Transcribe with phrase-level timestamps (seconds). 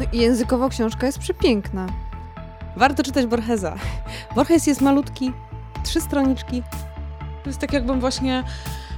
[0.00, 1.86] No i językowo książka jest przepiękna.
[2.76, 3.74] Warto czytać Borgesa.
[4.34, 5.32] Borges jest malutki,
[5.84, 6.62] trzy stroniczki.
[7.42, 8.44] To jest tak, jakbym właśnie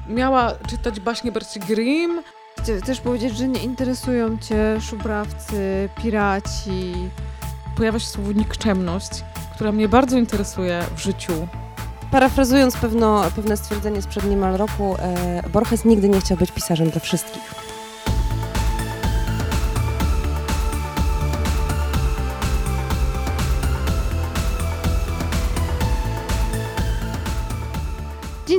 [0.09, 2.23] miała czytać baśnie Bercy Grimm.
[2.59, 6.93] Chcę też powiedzieć, że nie interesują cię szubrawcy, piraci.
[7.77, 9.11] Pojawia się słowo nikczemność,
[9.55, 11.49] która mnie bardzo interesuje w życiu.
[12.11, 17.01] Parafrazując pewno, pewne stwierdzenie sprzed niemal roku, e, Borges nigdy nie chciał być pisarzem dla
[17.01, 17.66] wszystkich.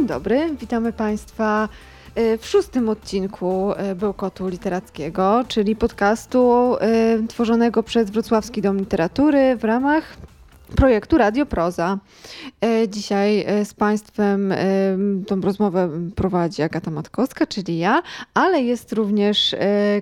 [0.08, 1.70] Dzień dobry, witamy Państwa
[2.16, 9.56] e, w szóstym odcinku e, Bełkotu Literackiego, czyli podcastu e, tworzonego przez Wrocławski Dom Literatury
[9.56, 10.18] w ramach
[10.76, 11.98] projektu Radio Proza.
[12.88, 14.54] Dzisiaj z Państwem
[15.28, 18.02] tą rozmowę prowadzi Agata Matkowska, czyli ja,
[18.34, 19.56] ale jest również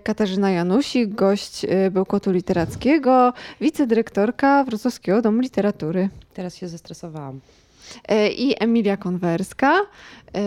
[0.04, 6.10] Katarzyna Janusik, gość Bełkotu Literackiego, wicedyrektorka Wrocławskiego Domu Literatury.
[6.34, 7.40] Teraz się zestresowałam.
[8.08, 9.74] E, i Emilia Konwerska,
[10.36, 10.42] e,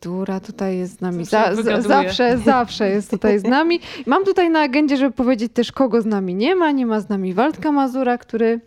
[0.00, 1.24] która tutaj jest z nami.
[1.24, 3.80] Zawsze, za, zawsze, zawsze jest tutaj z nami.
[4.06, 6.70] Mam tutaj na agendzie, żeby powiedzieć też, kogo z nami nie ma.
[6.70, 8.60] Nie ma z nami Waldka Mazura, który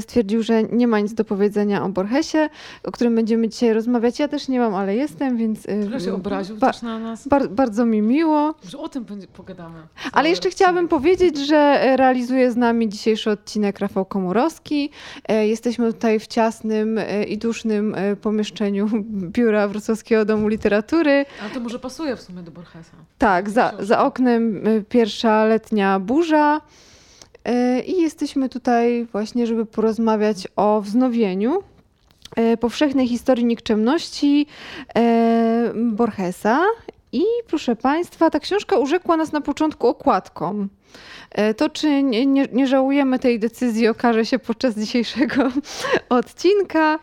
[0.00, 2.48] stwierdził, że nie ma nic do powiedzenia o Borgesie,
[2.84, 4.18] o którym będziemy dzisiaj rozmawiać.
[4.18, 5.68] Ja też nie mam, ale jestem, więc...
[5.68, 7.28] E, Trochę się obraził ba też na nas.
[7.28, 8.54] Bar bardzo mi miło.
[8.68, 9.78] Że o tym pogadamy.
[10.12, 14.90] Ale jeszcze chciałabym powiedzieć, że e, realizuje z nami dzisiejszy odcinek Rafał Komorowski.
[15.28, 18.88] Jesteśmy tutaj w ciasnym i dusznym pomieszczeniu
[19.34, 21.24] Biura Wrocławskiego Domu Literatury.
[21.46, 22.96] A to może pasuje w sumie do Borgesa.
[23.18, 26.60] Tak, za, za oknem pierwsza letnia burza.
[27.44, 31.62] E, I jesteśmy tutaj właśnie, żeby porozmawiać o wznowieniu
[32.36, 34.46] e, powszechnej historii nikczemności
[34.94, 36.60] e, Borgesa.
[37.12, 40.68] I proszę Państwa, ta książka urzekła nas na początku okładką.
[41.56, 45.42] To, czy nie, nie, nie, żałujemy tej decyzji, okaże się podczas dzisiejszego
[46.08, 46.98] odcinka.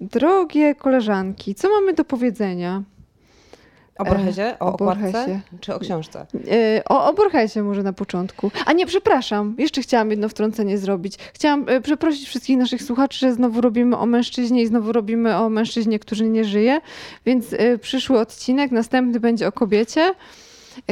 [0.00, 2.82] Drogie koleżanki, co mamy do powiedzenia?
[3.98, 4.56] O Borgesie?
[4.60, 5.40] O, o Borgesie.
[5.60, 6.26] Czy o książce?
[6.50, 7.14] E, o, o
[7.62, 8.50] może na początku.
[8.66, 11.16] A nie, przepraszam, jeszcze chciałam jedno wtrącenie zrobić.
[11.34, 15.48] Chciałam e, przeprosić wszystkich naszych słuchaczy, że znowu robimy o mężczyźnie i znowu robimy o
[15.48, 16.80] mężczyźnie, który nie żyje.
[17.26, 20.14] Więc e, przyszły odcinek, następny będzie o kobiecie.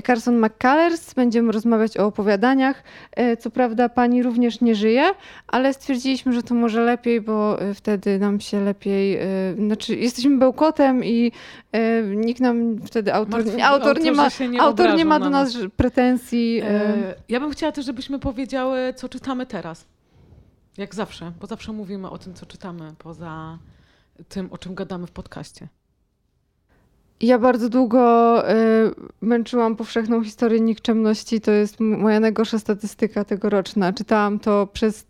[0.06, 1.14] Carson McCullers.
[1.14, 2.82] Będziemy rozmawiać o opowiadaniach.
[3.12, 5.10] E, co prawda pani również nie żyje,
[5.46, 9.26] ale stwierdziliśmy, że to może lepiej, bo e, wtedy nam się lepiej, e,
[9.58, 11.32] znaczy jesteśmy bełkotem i
[12.16, 16.62] nikt nam wtedy, autor, autor, nie, ma, nie autor nie ma do nas, nas pretensji.
[17.28, 19.86] Ja bym chciała też, żebyśmy powiedziały, co czytamy teraz.
[20.76, 23.58] Jak zawsze, bo zawsze mówimy o tym, co czytamy, poza
[24.28, 25.68] tym, o czym gadamy w podcaście.
[27.24, 28.54] Ja bardzo długo y,
[29.20, 31.40] męczyłam powszechną historię nikczemności.
[31.40, 33.92] To jest moja najgorsza statystyka tegoroczna.
[33.92, 35.06] Czytałam to przez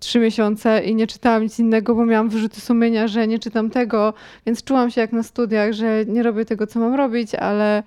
[0.00, 4.14] trzy miesiące i nie czytałam nic innego, bo miałam wyrzuty sumienia, że nie czytam tego,
[4.46, 7.82] więc czułam się jak na studiach, że nie robię tego, co mam robić, ale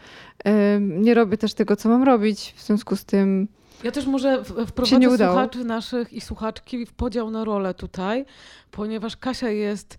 [0.80, 2.54] nie robię też tego, co mam robić.
[2.58, 3.48] W związku z tym
[3.84, 8.26] ja też może wprowadzę słuchaczy naszych i słuchaczki w podział na rolę tutaj,
[8.72, 9.98] ponieważ Kasia jest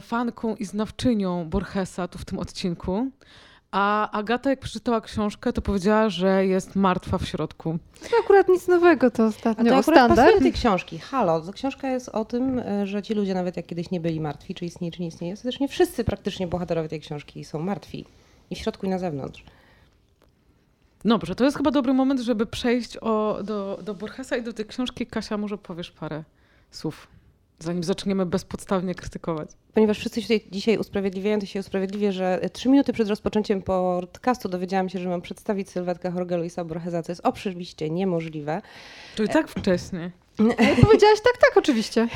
[0.00, 3.10] fanką i znawczynią Borgesa tu w tym odcinku.
[3.70, 7.78] A Agata, jak przeczytała książkę, to powiedziała, że jest martwa w środku.
[8.00, 9.66] To akurat nic nowego to ostatnio.
[9.66, 10.38] A to o standard.
[10.38, 10.98] tej książki.
[10.98, 14.20] Halo, to książka jest o tym, e, że ci ludzie nawet jak kiedyś nie byli
[14.20, 17.58] martwi, czy istnieje, czy nie istnieje, to też nie wszyscy praktycznie bohaterowie tej książki są
[17.58, 18.04] martwi.
[18.50, 19.44] I w środku, i na zewnątrz.
[21.04, 24.66] Dobrze, to jest chyba dobry moment, żeby przejść o, do, do Borgesa i do tej
[24.66, 25.06] książki.
[25.06, 26.24] Kasia, może powiesz parę
[26.70, 27.08] słów,
[27.64, 29.48] zanim zaczniemy bezpodstawnie krytykować.
[29.74, 34.88] Ponieważ wszyscy się dzisiaj usprawiedliwiają, to się usprawiedliwię, że trzy minuty przed rozpoczęciem podcastu dowiedziałam
[34.88, 38.62] się, że mam przedstawić sylwetkę Jorge Luisa Borgesa, co jest oczywiście niemożliwe.
[39.16, 40.10] Czyli tak wcześnie.
[40.82, 42.08] Powiedziałaś tak, tak, oczywiście.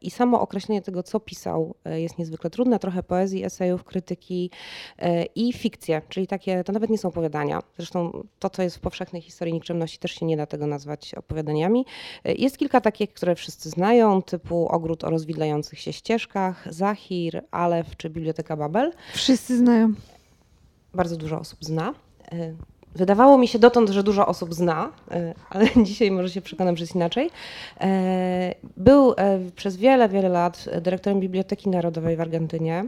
[0.00, 2.78] I samo określenie tego, co pisał, e, jest niezwykle trudne.
[2.78, 4.50] Trochę poezji, esejów, krytyki
[4.98, 7.62] e, i fikcje, czyli takie, to nawet nie są opowiadania.
[7.76, 11.86] Zresztą to, co jest w powszechnej historii nikczemności, też się nie da tego nazwać opowiadaniami.
[12.24, 17.96] E, jest kilka takich, które wszyscy znają, typu Ogród o rozwidlających się ścieżkach, Zahir, Alef
[17.96, 18.92] czy Biblioteka Babel.
[19.14, 19.92] Wszyscy znają.
[20.94, 21.94] Bardzo dużo osób zna.
[22.94, 26.82] Wydawało mi się dotąd, że dużo osób zna, e, ale dzisiaj może się przekonam, że
[26.82, 27.30] jest inaczej.
[27.80, 29.14] E, był
[29.56, 32.84] przez wiele, wiele lat dyrektorem Biblioteki Narodowej w Argentynie.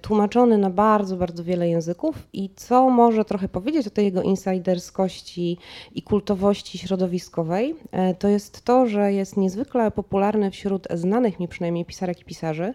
[0.00, 5.58] Tłumaczony na bardzo, bardzo wiele języków i co może trochę powiedzieć o tej jego insiderskości
[5.94, 7.74] i kultowości środowiskowej,
[8.18, 12.74] to jest to, że jest niezwykle popularny wśród znanych mi przynajmniej pisarek i pisarzy.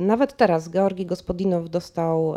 [0.00, 2.36] Nawet teraz Georgi Gospodinow dostał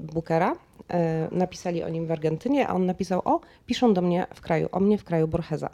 [0.00, 0.56] Bookera
[0.92, 4.68] E, napisali o nim w Argentynie, a on napisał: O, piszą do mnie w kraju,
[4.72, 5.70] o mnie w kraju Borgesa.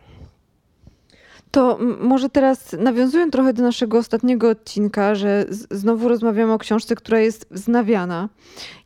[1.58, 7.20] To może teraz nawiązując trochę do naszego ostatniego odcinka, że znowu rozmawiamy o książce, która
[7.20, 8.28] jest wznawiana.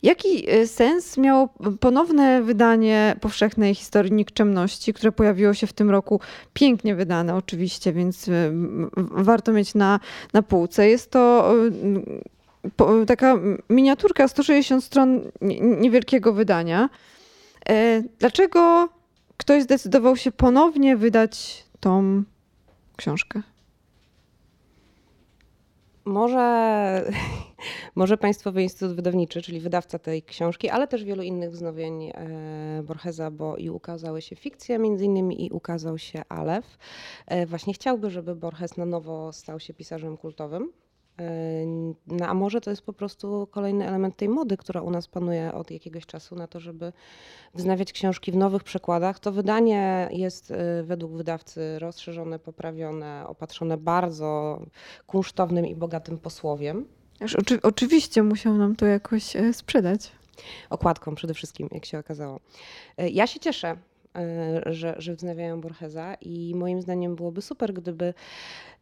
[0.03, 1.49] Jaki e, sens miało
[1.79, 6.19] ponowne wydanie powszechnej historii nikczemności, które pojawiło się w tym roku?
[6.53, 8.51] Pięknie wydane oczywiście, więc e,
[8.97, 9.99] warto mieć na,
[10.33, 10.89] na półce.
[10.89, 11.53] Jest to
[13.07, 13.35] taka
[13.69, 15.21] miniaturka 160 stron
[15.61, 16.89] niewielkiego wydania.
[17.69, 18.89] E, dlaczego
[19.37, 22.23] ktoś zdecydował się ponownie wydać tą
[22.97, 23.41] książkę?
[26.05, 27.11] Może,
[27.95, 33.31] może Państwowy Instytut Wydawniczy, czyli wydawca tej książki, ale też wielu innych wznowień e, Borgesa,
[33.31, 36.77] bo i ukazały się fikcje między innymi i ukazał się Alef.
[37.27, 40.82] E, właśnie chciałby, żeby Borges na nowo stał się pisarzem kultowym.
[42.07, 45.53] No a może to jest po prostu kolejny element tej mody, która u nas panuje
[45.53, 46.93] od jakiegoś czasu na to, żeby
[47.53, 49.19] wznawiać książki w nowych przekładach.
[49.19, 54.59] To wydanie jest y, według wydawcy rozszerzone, poprawione, opatrzone bardzo
[55.07, 56.85] kunsztownym i bogatym posłowiem.
[57.37, 60.11] Oczy, oczywiście musiał nam to jakoś e, sprzedać.
[60.69, 62.39] Okładką przede wszystkim, jak się okazało.
[62.97, 63.77] E, ja się cieszę,
[64.65, 68.13] że, że wznawiają Borgesa i moim zdaniem byłoby super, gdyby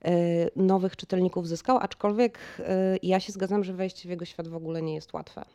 [0.08, 2.64] Y, nowych czytelników zyskał, aczkolwiek y,
[3.04, 5.46] ja się zgadzam, że wejście w jego świat w ogóle nie jest łatwe.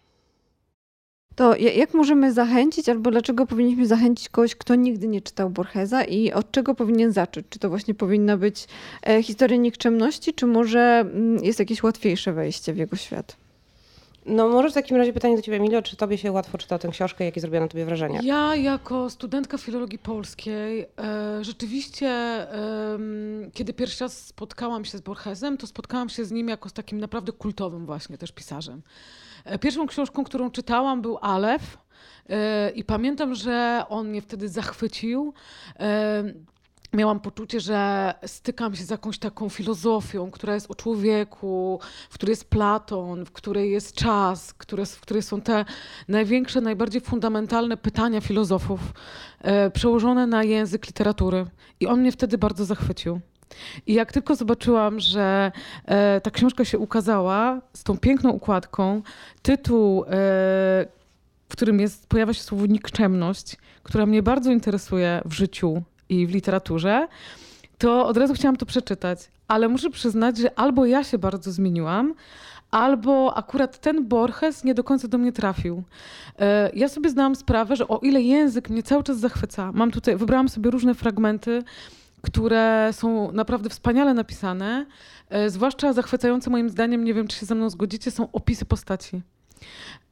[1.35, 6.33] To jak możemy zachęcić, albo dlaczego powinniśmy zachęcić kogoś, kto nigdy nie czytał Borgesa i
[6.33, 7.47] od czego powinien zacząć?
[7.51, 8.67] Czy to właśnie powinna być
[9.07, 13.46] e, historia nikczemności, czy może mm, jest jakieś łatwiejsze wejście w jego świat?
[14.27, 16.89] No może w takim razie pytanie do Ciebie, Emilio, czy Tobie się łatwo czyta tę
[16.89, 18.21] książkę, jakie zrobiła na Tobie wrażenie?
[18.23, 22.99] Ja jako studentka filologii polskiej e, rzeczywiście, e,
[23.53, 27.01] kiedy pierwszy raz spotkałam się z Borgesem, to spotkałam się z nim jako z takim
[27.01, 28.83] naprawdę kultowym właśnie też pisarzem.
[29.45, 31.79] E, pierwszą książką, którą czytałam był Alef
[32.29, 35.35] e, i pamiętam, że on mnie wtedy zachwycił
[35.81, 36.25] e,
[36.93, 41.81] miałam poczucie, że stykam się z jakąś taką filozofią, która jest o człowieku,
[42.11, 45.65] w której jest Platon, w której jest czas, które, w której są te
[46.09, 48.81] największe, najbardziej fundamentalne pytania filozofów
[49.41, 51.47] e, przełożone na język literatury.
[51.81, 53.21] I on mnie wtedy bardzo zachwycił.
[53.87, 55.53] I jak tylko zobaczyłam, że
[55.85, 59.03] e, ta książka się ukazała z tą piękną układką,
[59.43, 60.07] tytuł, e,
[61.49, 66.31] w którym jest, pojawia się słowo nikczemność, która mnie bardzo interesuje w życiu i w
[66.31, 67.09] literaturze,
[67.79, 69.19] to od razu chciałam to przeczytać.
[69.49, 72.15] Ale muszę przyznać, że albo ja się bardzo zmieniłam,
[72.71, 75.83] albo akurat ten Borges nie do końca do mnie trafił.
[76.39, 80.17] E, ja sobie zdałam sprawę, że o ile język mnie cały czas zachwyca, mam tutaj,
[80.17, 81.63] wybrałam sobie różne fragmenty,
[82.23, 84.87] które są naprawdę wspaniale napisane,
[85.31, 89.23] e, zwłaszcza zachwycające moim zdaniem, nie wiem czy się ze mną zgodzicie, są opisy postaci.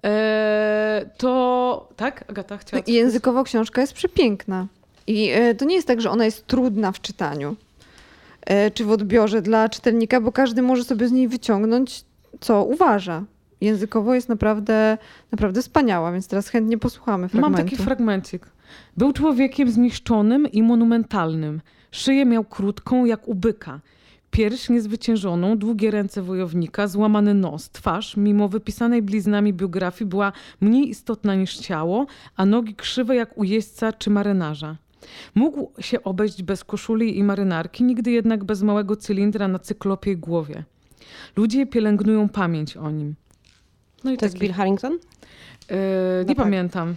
[0.04, 2.82] E, to tak, Agata chciała.
[2.86, 4.66] Językowo książka jest przepiękna.
[5.06, 7.56] I e, to nie jest tak, że ona jest trudna w czytaniu
[8.42, 12.04] e, czy w odbiorze dla czytelnika, bo każdy może sobie z niej wyciągnąć,
[12.40, 13.24] co uważa.
[13.60, 14.98] Językowo jest naprawdę,
[15.32, 17.56] naprawdę wspaniała, więc teraz chętnie posłuchamy fragmentu.
[17.58, 18.46] Mam taki fragmencik.
[18.96, 21.60] Był człowiekiem zniszczonym i monumentalnym.
[21.90, 23.80] Szyję miał krótką jak u byka.
[24.30, 31.34] Pierś niezwyciężoną, długie ręce wojownika, złamany nos, twarz, mimo wypisanej bliznami biografii, była mniej istotna
[31.34, 34.76] niż ciało, a nogi krzywe jak u jeźdźca czy marynarza.
[35.34, 40.64] Mógł się obejść bez koszuli i marynarki, nigdy jednak bez małego cylindra na cyklopiej głowie.
[41.36, 43.14] Ludzie pielęgnują pamięć o nim.
[44.04, 44.32] No i to taki...
[44.32, 44.92] jest Bill Harrington?
[44.92, 44.98] Yy,
[45.70, 46.36] nie no tak.
[46.36, 46.94] pamiętam.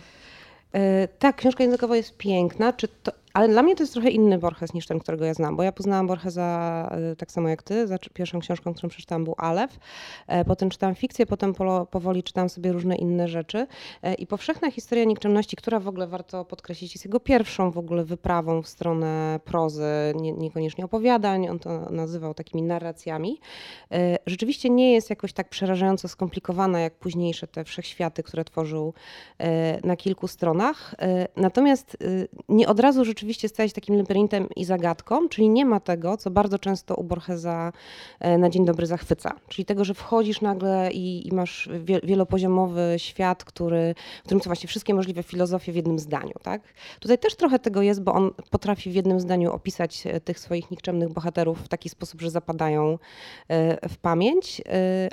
[0.73, 0.79] Yy,
[1.19, 2.73] tak, książka językowa jest piękna.
[2.73, 5.55] Czy to, ale dla mnie to jest trochę inny Borges niż ten, którego ja znam,
[5.55, 7.85] bo ja poznałam Borgesa e, tak samo jak ty.
[8.13, 9.79] Pierwszą książką, którą przeczytałam był Alef.
[10.27, 11.53] E, potem czytałam fikcję, potem
[11.91, 13.67] powoli czytałam sobie różne inne rzeczy.
[14.03, 18.03] E, I powszechna historia nikczemności, która w ogóle warto podkreślić, jest jego pierwszą w ogóle
[18.03, 19.83] wyprawą w stronę prozy,
[20.15, 23.39] nie, niekoniecznie opowiadań, on to nazywał takimi narracjami.
[24.25, 28.93] Rzeczywiście nie jest jakoś tak przerażająco skomplikowana jak późniejsze te wszechświaty, które tworzył
[29.83, 30.95] na kilku stronach.
[31.35, 31.97] Natomiast
[32.49, 36.17] nie od razu rzeczywiście rzeczywiście staje się takim labiryntem i zagadką, czyli nie ma tego,
[36.17, 37.71] co bardzo często u Borgesa
[38.19, 39.35] e, na dzień dobry zachwyca.
[39.47, 41.69] Czyli tego, że wchodzisz nagle i, i masz
[42.03, 46.33] wielopoziomowy świat, który, w którym są właśnie wszystkie możliwe filozofie w jednym zdaniu.
[46.43, 46.61] Tak?
[46.99, 50.71] Tutaj też trochę tego jest, bo on potrafi w jednym zdaniu opisać e, tych swoich
[50.71, 52.97] nikczemnych bohaterów w taki sposób, że zapadają
[53.47, 54.61] e, w pamięć,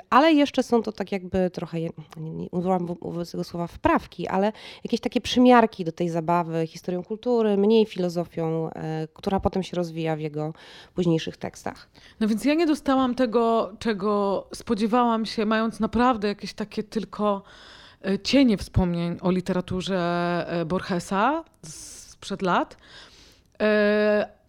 [0.09, 2.87] ale jeszcze są to tak jakby trochę, nie, nie użyłam
[3.31, 4.51] tego słowa wprawki, ale
[4.83, 8.04] jakieś takie przymiarki do tej zabawy historią kultury, mniej filozofią,
[8.75, 10.53] e, która potem się rozwija w jego
[10.93, 11.87] późniejszych tekstach.
[12.19, 17.43] No więc ja nie dostałam tego, czego spodziewałam się, mając naprawdę jakieś takie tylko
[18.05, 22.77] e, cienie wspomnień o literaturze e, Borgesa sprzed lat.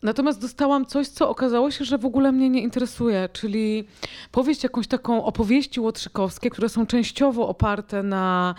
[0.02, 3.84] Natomiast dostałam coś, co okazało się, że w ogóle mnie nie interesuje, czyli
[4.32, 8.54] powieść jakąś taką opowieści łotrzykowskie, które są częściowo oparte na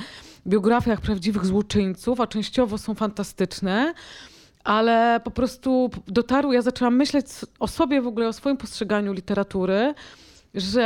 [0.48, 3.94] biografiach prawdziwych złoczyńców, a częściowo są fantastyczne
[4.68, 7.26] ale po prostu dotarły, ja zaczęłam myśleć
[7.60, 9.94] o sobie w ogóle, o swoim postrzeganiu literatury,
[10.56, 10.84] że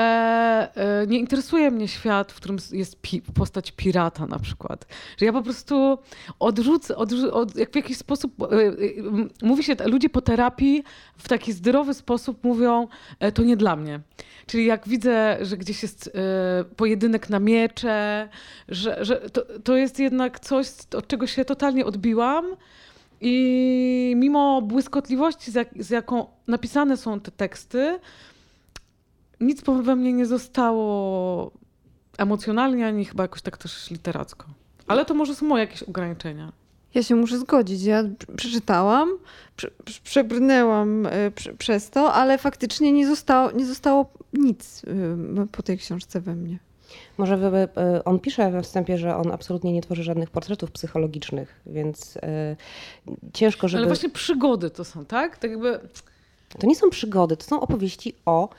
[0.75, 4.85] e, nie interesuje mnie świat, w którym jest pi postać pirata na przykład.
[5.17, 5.97] Że ja po prostu
[6.39, 8.71] odrzucę, odrzu od, jak w jakiś sposób, e, e,
[9.41, 10.83] mówi się, ludzie po terapii
[11.17, 12.87] w taki zdrowy sposób mówią,
[13.33, 13.99] to nie dla mnie.
[14.45, 16.11] Czyli jak widzę, że gdzieś jest
[16.75, 18.29] pojedynek na miecze,
[18.67, 22.45] że, że to, to jest jednak coś, od czego się totalnie odbiłam,
[23.21, 27.99] i mimo błyskotliwości, z, jak, z, jaką napisane są te teksty,
[29.39, 31.51] nic we mnie nie zostało
[32.17, 34.45] emocjonalnie, ani chyba jakoś tak też literacko.
[34.87, 36.51] Ale to może są moje jakieś ograniczenia.
[36.93, 37.83] Ja się muszę zgodzić.
[37.83, 38.03] Ja
[38.35, 39.09] przeczytałam,
[39.55, 39.71] prze,
[40.03, 45.77] przebrnęłam e, prze, przez to, ale faktycznie nie zostało, nie zostało nic e, po tej
[45.77, 46.59] książce we mnie.
[47.17, 47.35] Może
[47.77, 52.17] e, on pisze we wstępie, że on absolutnie nie tworzy żadnych portretów psychologicznych, więc
[53.33, 53.79] ciężko, żeby...
[53.79, 55.37] Ale właśnie przygody to są, tak?
[55.37, 55.79] Tak jakby...
[56.59, 58.49] To nie są przygody, to są opowieści o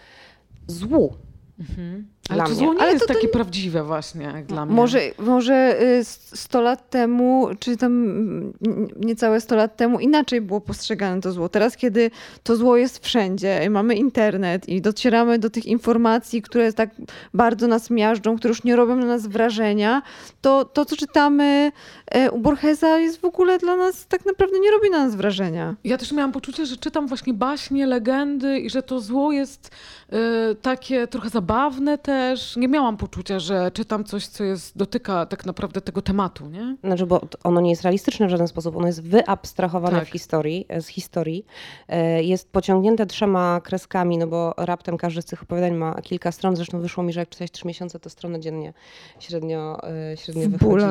[0.67, 1.15] złu.
[1.61, 2.07] Mhm.
[2.29, 3.33] Ale to zło nie Ale jest to, takie to...
[3.33, 4.75] prawdziwe właśnie, jak dla mnie.
[4.75, 8.53] Może, może 100 y, lat temu, czy tam
[8.97, 11.49] niecałe 100 lat temu inaczej było postrzegane to zło.
[11.49, 12.11] Teraz, kiedy
[12.43, 16.91] to zło jest wszędzie, mamy internet i docieramy do tych informacji, które tak
[17.35, 20.03] bardzo nas miażdżą, które już nie robią na nas wrażenia,
[20.41, 21.73] to to, co czytamy
[22.07, 25.75] e, u Borgesa jest w ogóle dla nas, tak naprawdę nie robi na nas wrażenia.
[25.85, 29.71] Ja też miałam poczucie, że czytam właśnie baśnie, legendy i że to zło jest
[30.13, 30.17] y,
[30.55, 35.47] takie trochę zabawne też, też nie miałam poczucia, że czytam coś, co jest, dotyka tak
[35.47, 36.77] naprawdę tego tematu, nie?
[36.85, 40.09] Znaczy, bo ono nie jest realistyczne w żaden sposób, ono jest wyabstrahowane tak.
[40.09, 41.47] w historii, z historii.
[41.89, 46.57] E, jest pociągnięte trzema kreskami, no bo raptem każdy z tych opowiadań ma kilka stron,
[46.57, 48.73] zresztą wyszło mi, że jak czytać trzy miesiące, to stronę dziennie
[49.21, 49.79] średnio,
[50.13, 50.87] e, średnio w wychodzi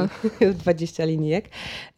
[0.53, 1.49] 20 linijek.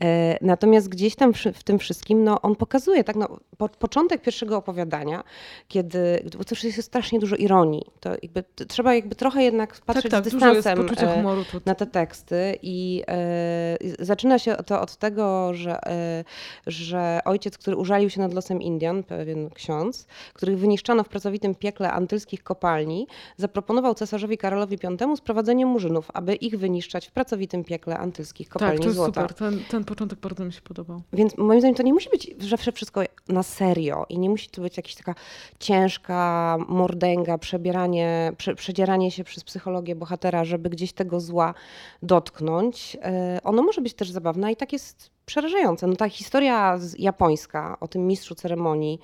[0.03, 4.57] E, natomiast gdzieś tam w tym wszystkim, no on pokazuje, tak, no, po, początek pierwszego
[4.57, 5.23] opowiadania,
[5.67, 10.11] kiedy, bo to jest strasznie dużo ironii, to jakby trzeba jakby trochę jednak patrzeć tak,
[10.11, 11.23] tak, z dystansem e,
[11.65, 16.23] na te teksty i e, zaczyna się to od tego, że, e,
[16.67, 21.91] że ojciec, który użalił się nad losem Indian, pewien ksiądz, których wyniszczano w pracowitym piekle
[21.91, 28.47] antylskich kopalni, zaproponował cesarzowi Karolowi V sprowadzenie murzynów, aby ich wyniszczać w pracowitym piekle antylskich
[28.47, 29.21] tak, kopalni tak, to jest złota.
[29.21, 29.33] super.
[29.33, 31.01] Ten, ten początek bardzo mi się podobał.
[31.13, 34.61] Więc moim zdaniem to nie musi być zawsze wszystko na serio i nie musi to
[34.61, 35.15] być jakaś taka
[35.59, 41.53] ciężka mordęga, przebieranie, prze, przedzieranie się przez psychologię bohatera, żeby gdzieś tego zła
[42.03, 42.97] dotknąć.
[43.01, 45.87] E, ono może być też zabawne i tak jest przerażające.
[45.87, 48.99] No ta historia japońska o tym mistrzu ceremonii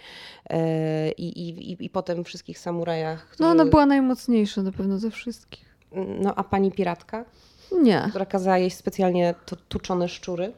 [0.49, 3.27] e, i, i, i potem wszystkich samurajach.
[3.27, 3.47] Który...
[3.47, 5.75] No ona była najmocniejsza na pewno ze wszystkich.
[6.19, 7.25] No a pani piratka?
[7.81, 8.05] Nie.
[8.09, 9.35] Która kazała jeść specjalnie
[9.69, 10.53] tuczone szczury?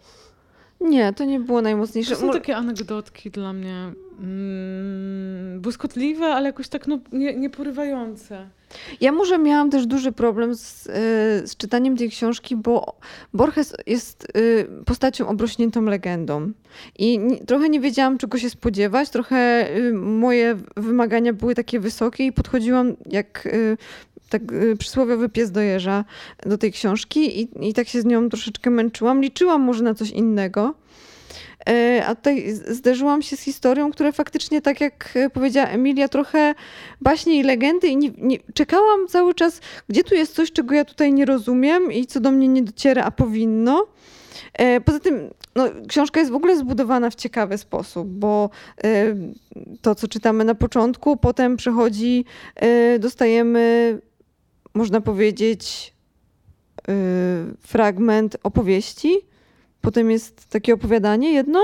[0.81, 2.15] Nie, to nie było najmocniejsze.
[2.15, 8.47] To są takie anegdotki dla mnie mm, błyskotliwe, ale jakoś tak no, nie, nieporywające.
[9.01, 10.91] Ja może miałam też duży problem z, y,
[11.47, 12.95] z czytaniem tej książki, bo
[13.33, 16.51] Borges jest y, postacią obrośniętą legendą.
[16.99, 19.09] I trochę nie wiedziałam, czego się spodziewać.
[19.09, 23.47] Trochę y, moje wymagania były takie wysokie i podchodziłam jak
[24.31, 24.41] tak
[24.79, 26.05] przysłowiowy pies dojeżdża
[26.45, 29.21] do tej książki i, i tak się z nią troszeczkę męczyłam.
[29.21, 30.73] Liczyłam może na coś innego.
[31.69, 36.55] E, a tutaj zderzyłam się z historią, która faktycznie, tak jak powiedziała Emilia, trochę
[37.01, 40.85] baśnie i legendy i nie, nie, czekałam cały czas, gdzie tu jest coś, czego ja
[40.85, 43.87] tutaj nie rozumiem i co do mnie nie dociera, a powinno.
[44.53, 48.49] E, poza tym no, książka jest w ogóle zbudowana w ciekawy sposób, bo
[48.83, 49.15] e,
[49.81, 52.25] to, co czytamy na początku, potem przechodzi,
[52.99, 53.99] dostajemy,
[54.73, 55.93] można powiedzieć,
[57.61, 59.21] fragment opowieści,
[59.81, 61.59] Potem jest takie opowiadanie jedno,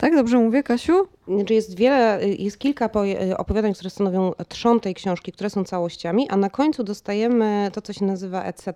[0.00, 1.08] Tak, dobrze mówię, Kasiu?
[1.28, 2.90] Znaczy jest wiele, jest kilka
[3.36, 7.92] opowiadań, które stanowią trzon tej książki, które są całościami, a na końcu dostajemy to, co
[7.92, 8.72] się nazywa etc.,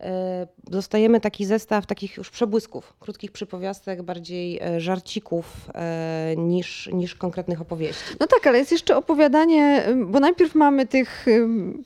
[0.00, 7.14] E, dostajemy taki zestaw takich już przebłysków, krótkich przypowiastek, bardziej e, żarcików e, niż, niż
[7.14, 8.04] konkretnych opowieści.
[8.20, 11.26] No tak, ale jest jeszcze opowiadanie, bo najpierw mamy tych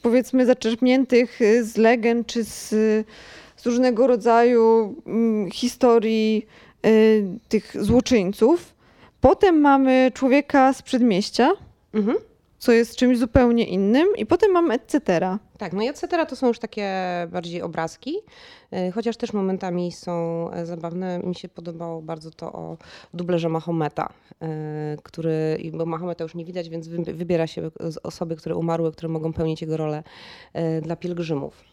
[0.02, 2.68] powiedzmy zaczerpniętych z legend czy z,
[3.56, 4.94] z różnego rodzaju
[5.52, 6.46] historii
[7.48, 8.74] tych złoczyńców.
[9.20, 11.50] Potem mamy człowieka z przedmieścia.
[11.94, 12.16] Mhm
[12.60, 15.38] co jest czymś zupełnie innym i potem mam etc.
[15.58, 16.26] Tak, no i etc.
[16.26, 16.92] to są już takie
[17.32, 18.14] bardziej obrazki,
[18.88, 21.18] y, chociaż też momentami są e, zabawne.
[21.18, 22.76] Mi się podobało bardzo to o
[23.14, 24.46] dublerze Mahometa, y,
[25.02, 27.70] który, bo Mahometa już nie widać, więc wybiera się
[28.02, 30.02] osoby, które umarły, które mogą pełnić jego rolę
[30.56, 31.69] y, dla pielgrzymów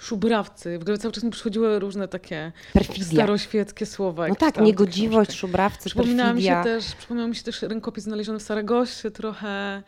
[0.00, 0.78] szubrawcy.
[0.78, 3.04] W ogóle cały czas mi przychodziły różne takie Perfidia.
[3.04, 4.28] staroświeckie słowa.
[4.28, 8.42] No tak, niegodziwość, szubrawcy, przypomina mi się też, Przypomniał mi się też rękopis znaleziony w
[8.42, 9.82] Saragosie trochę.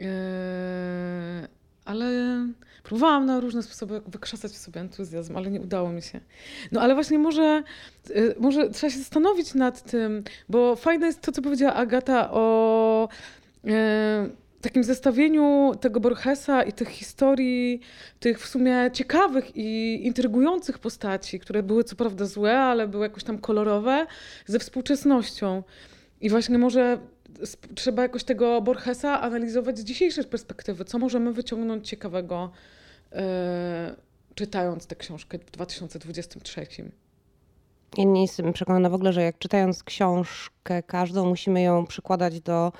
[0.00, 0.06] Yy,
[1.84, 2.06] ale
[2.82, 6.20] próbowałam na różne sposoby wykrzesać w sobie entuzjazm, ale nie udało mi się.
[6.72, 7.62] No ale właśnie może,
[8.14, 13.08] yy, może trzeba się zastanowić nad tym, bo fajne jest to, co powiedziała Agata o...
[13.64, 13.72] Yy,
[14.66, 17.80] takim zestawieniu tego Borgesa i tych historii,
[18.20, 23.24] tych w sumie ciekawych i intrygujących postaci, które były co prawda złe, ale były jakoś
[23.24, 24.06] tam kolorowe,
[24.46, 25.62] ze współczesnością.
[26.20, 26.98] I właśnie może
[27.74, 30.84] trzeba jakoś tego Borgesa analizować z dzisiejszej perspektywy.
[30.84, 32.50] Co możemy wyciągnąć ciekawego,
[33.12, 33.18] yy,
[34.34, 36.66] czytając tę książkę w 2023?
[37.98, 42.72] Ja nie jestem przekonana w ogóle, że jak czytając książkę każdą, musimy ją przykładać do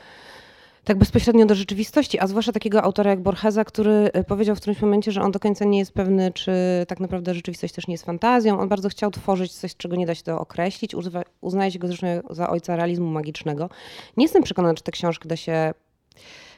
[0.86, 4.80] tak bezpośrednio do rzeczywistości, a zwłaszcza takiego autora jak Borgesa, który y, powiedział w którymś
[4.80, 6.52] momencie, że on do końca nie jest pewny, czy
[6.88, 8.60] tak naprawdę rzeczywistość też nie jest fantazją.
[8.60, 10.94] On bardzo chciał tworzyć coś, czego nie da się to określić.
[11.40, 13.70] uznaje się go zresztą za ojca realizmu magicznego.
[14.16, 15.74] Nie jestem przekonana, czy tę książkę da się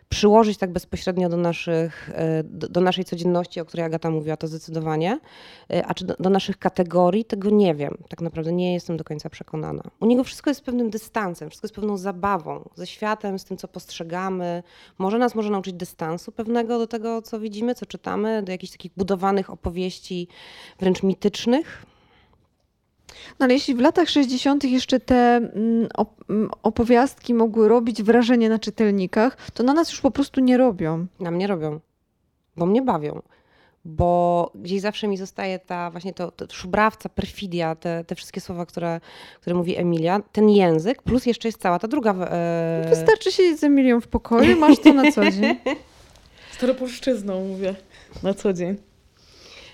[0.08, 5.20] przyłożyć tak bezpośrednio do, naszych, e, do, naszej codzienności, o której Agata mówiła, to zdecydowanie.
[5.70, 7.98] E, a czy do, do, naszych kategorii, tego nie wiem.
[8.08, 9.82] Tak naprawdę nie jestem do końca przekonana.
[10.00, 13.68] U niego wszystko jest pewnym dystansem, wszystko jest pewną zabawą ze światem, z tym, co
[13.68, 14.62] postrzegamy.
[14.98, 18.92] Może nas może nauczyć dystansu pewnego do tego, co widzimy, co czytamy, do jakichś takich
[18.96, 20.28] budowanych opowieści
[20.78, 21.86] wręcz mitycznych.
[23.38, 24.64] No ale jeśli w latach 60.
[24.64, 25.88] jeszcze te mm,
[26.30, 31.06] mm, opowiastki mogły robić wrażenie na czytelnikach, to na nas już po prostu nie robią.
[31.20, 31.80] Na mnie robią,
[32.56, 33.22] bo mnie bawią.
[33.84, 38.66] Bo gdzieś zawsze mi zostaje ta właśnie to, to szubrawca, perfidia, te, te wszystkie słowa,
[38.66, 39.00] które,
[39.40, 42.14] które mówi Emilia, ten język, plus jeszcze jest cała ta druga.
[42.14, 42.86] E...
[42.90, 45.56] Wystarczy siedzieć z Emilią w pokoju, masz to na co dzień.
[46.56, 47.74] Staropolszczyzną mówię
[48.22, 48.87] na co dzień.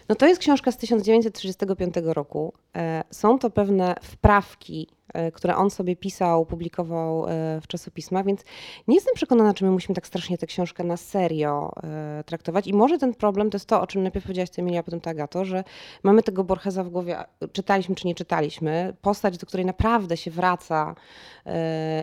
[0.08, 2.52] No to jest książka z 1935 roku.
[2.76, 4.88] E, są to pewne wprawki
[5.34, 8.44] które on sobie pisał, publikował e, w czasopismach, więc
[8.88, 12.66] nie jestem przekonana, czy my musimy tak strasznie tę książkę na serio e, traktować.
[12.66, 15.00] I może ten problem to jest to, o czym najpierw powiedziałaś ty Emilia, a potem
[15.00, 15.64] ta Agato, że
[16.02, 17.18] mamy tego Borgesa w głowie,
[17.52, 20.94] czytaliśmy czy nie czytaliśmy, postać, do której naprawdę się wraca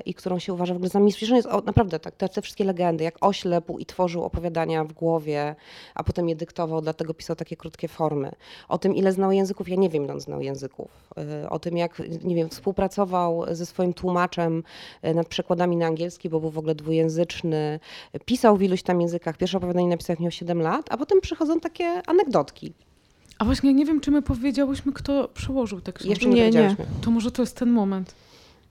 [0.06, 1.30] i którą się uważa w ogóle za mistrz.
[1.30, 5.56] Jest naprawdę tak, te, te, wszystkie legendy, jak oślepł i tworzył opowiadania w głowie,
[5.96, 8.32] a potem je dyktował, dlatego pisał takie krótkie formy.
[8.70, 11.10] O tym, ile znał języków, ja nie wiem, ile on znał języków.
[11.50, 14.64] O tym, jak, nie wiem, współpracował pracował ze swoim tłumaczem
[15.02, 17.80] e, nad przekładami na angielski, bo był w ogóle dwujęzyczny.
[18.26, 19.38] Pisał w iluś tam językach.
[19.38, 22.74] Pierwsze opowiadanie napisał, jak miał 7 lat, a potem przychodzą takie anegdotki.
[23.40, 26.10] A właśnie nie wiem, czy my powiedziałyśmy, kto przełożył te książki.
[26.10, 26.76] Jeszcze nie, nie, nie.
[27.02, 28.16] To może to jest ten moment.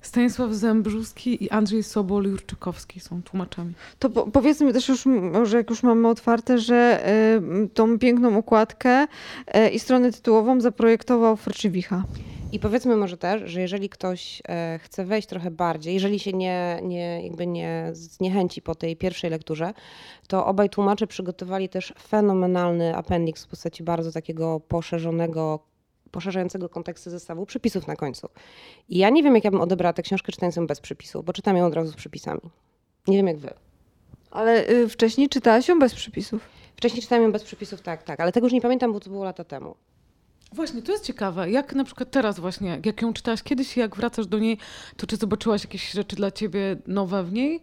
[0.02, 3.72] Stanisław Zembrzuski i Andrzej Sobol-Jurczykowski są tłumaczami.
[3.98, 5.04] To po, powiedzmy też już,
[5.42, 7.08] że jak już mamy otwarte, że
[7.64, 9.06] y, tą piękną okładkę
[9.56, 12.04] y, i stronę tytułową zaprojektował Frczywicha.
[12.52, 16.80] I powiedzmy może też, że jeżeli ktoś e, chce wejść trochę bardziej, jeżeli się nie,
[16.82, 19.72] nie, jakby nie zniechęci po tej pierwszej lekturze,
[20.28, 25.60] to obaj tłumacze przygotowali też fenomenalny appendix w postaci bardzo takiego poszerzonego,
[26.10, 28.28] poszerzającego konteksty zestawu przypisów na końcu.
[28.88, 31.32] I ja nie wiem, jak ja bym odebrała tę książkę czytając ją bez przypisów, bo
[31.32, 32.40] czytam ją od razu z przypisami.
[33.08, 33.50] Nie wiem, jak wy.
[34.30, 36.48] Ale y, wcześniej czytałaś ją bez przypisów?
[36.76, 39.24] Wcześniej czytałam ją bez przypisów, tak, tak, ale tego już nie pamiętam, bo to było
[39.24, 39.74] lata temu.
[40.52, 41.50] Właśnie, to jest ciekawe.
[41.50, 44.58] Jak na przykład teraz właśnie, jak ją czytałaś kiedyś jak wracasz do niej,
[44.96, 47.60] to czy zobaczyłaś jakieś rzeczy dla ciebie nowe w niej?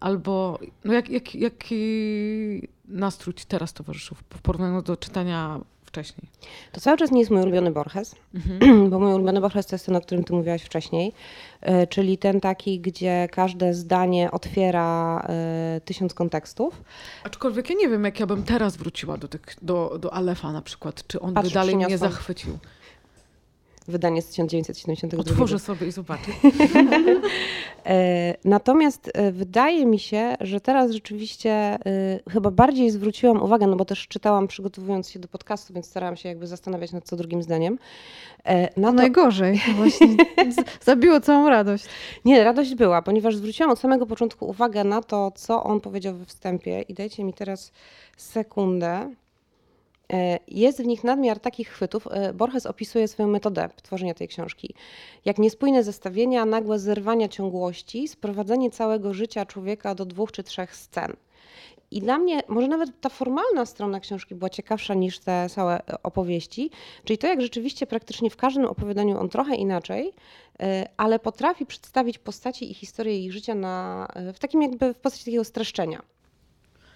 [0.00, 6.28] Albo no jak, jak, jaki nastrój ci teraz towarzyszył w porównaniu do czytania wcześniej?
[6.72, 8.60] To cały czas nie jest mój ulubiony Borges, mhm.
[8.90, 11.12] bo mój ulubiony Borges to jest ten, o którym ty mówiłaś wcześniej,
[11.60, 15.26] e, czyli ten taki, gdzie każde zdanie otwiera
[15.76, 16.82] y, tysiąc kontekstów.
[17.24, 20.62] Aczkolwiek ja nie wiem, jak ja bym teraz wróciła do, tych, do, do Alefa na
[20.62, 22.58] przykład, czy on Patrz, by dalej mnie zachwycił.
[23.88, 25.20] Wydanie z 1972.
[25.20, 26.30] Otworzę sobie i zobaczę.
[27.86, 31.78] E, natomiast e, wydaje mi się, że teraz rzeczywiście e,
[32.30, 36.28] chyba bardziej zwróciłam uwagę, no bo też czytałam przygotowując się do podcastu, więc starałam się
[36.28, 37.78] jakby zastanawiać nad co drugim zdaniem.
[38.76, 38.94] Na to...
[38.94, 40.16] Najgorzej właśnie.
[40.80, 41.84] Zabiło całą radość.
[42.24, 46.24] Nie, radość była, ponieważ zwróciłam od samego początku uwagę na to, co on powiedział we
[46.24, 47.72] wstępie i dajcie mi teraz
[48.16, 49.10] sekundę.
[50.12, 52.06] E, jest w nich nadmiar takich chwytów.
[52.10, 54.74] E, Borges opisuje swoją metodę tworzenia tej książki.
[55.24, 61.16] Jak niespójne zestawienia, nagłe zerwania ciągłości, sprowadzenie całego życia człowieka do dwóch czy trzech scen.
[61.90, 66.02] I dla mnie może nawet ta formalna strona książki była ciekawsza niż te całe e,
[66.02, 66.70] opowieści,
[67.04, 70.12] czyli to, jak rzeczywiście praktycznie w każdym opowiadaniu on trochę inaczej,
[70.96, 75.44] ale potrafi przedstawić postaci i historię ich życia na, w takim jakby w postaci takiego
[75.44, 76.02] streszczenia.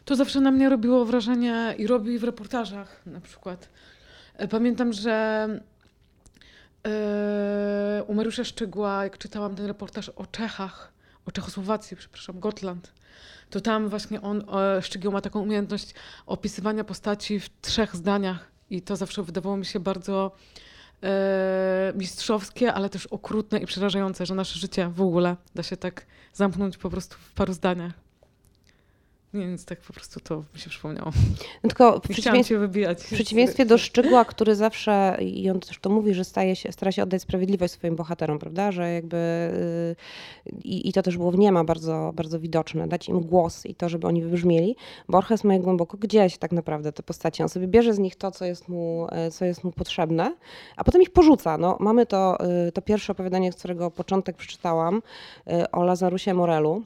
[0.04, 3.68] To zawsze na mnie robiło wrażenie i robi w reportażach na przykład.
[4.36, 5.48] E, pamiętam, że
[6.84, 6.90] yy,
[8.06, 10.92] u Mariusza Szczygła, jak czytałam ten reportaż o Czechach,
[11.26, 12.92] o Czechosłowacji, przepraszam, Gotland,
[13.50, 14.44] to tam właśnie on,
[14.80, 15.94] Szczygieł ma taką umiejętność
[16.26, 20.32] opisywania postaci w trzech zdaniach i to zawsze wydawało mi się bardzo
[21.02, 26.06] e, mistrzowskie, ale też okrutne i przerażające, że nasze życie w ogóle da się tak
[26.32, 28.03] zamknąć po prostu w paru zdaniach.
[29.34, 31.12] Nie, więc tak po prostu to mi się przypomniało.
[31.62, 33.02] No tylko w przeciwieństwie, wybijać.
[33.02, 36.92] w przeciwieństwie do Szczygła, który zawsze, i on też to mówi, że staje się, stara
[36.92, 38.72] się oddać sprawiedliwość swoim bohaterom, prawda?
[38.72, 39.16] Że jakby
[40.54, 43.88] yy, i to też było w Niema bardzo, bardzo widoczne, dać im głos i to,
[43.88, 44.76] żeby oni wybrzmieli.
[45.08, 47.44] Borges ma je głęboko gdzieś tak naprawdę te postacie.
[47.44, 50.36] On sobie bierze z nich to, co jest mu, e, co jest mu potrzebne,
[50.76, 51.58] a potem ich porzuca.
[51.58, 55.02] No, mamy to, yy, to pierwsze opowiadanie, z którego początek przeczytałam,
[55.72, 56.82] o Lazarusie Morelu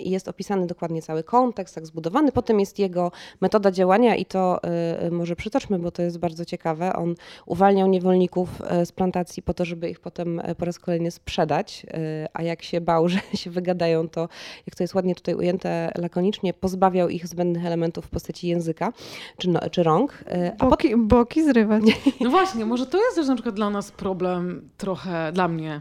[0.00, 2.32] i jest opisany dokładnie cały kontekst, tak zbudowany.
[2.32, 4.60] Potem jest jego metoda działania i to
[5.06, 6.92] y, może przytoczmy, bo to jest bardzo ciekawe.
[6.92, 7.14] On
[7.46, 11.86] uwalniał niewolników y, z plantacji po to, żeby ich potem y, po raz kolejny sprzedać,
[12.34, 14.28] a jak się bał, że się wygadają, to
[14.66, 18.92] jak to jest ładnie tutaj ujęte lakonicznie, pozbawiał ich zbędnych elementów w postaci języka
[19.38, 20.24] czy, no, czy rąk.
[20.58, 21.00] A boki, pot...
[21.00, 21.82] boki zrywać.
[22.20, 25.80] No właśnie, może to jest też na przykład dla nas problem trochę, dla mnie,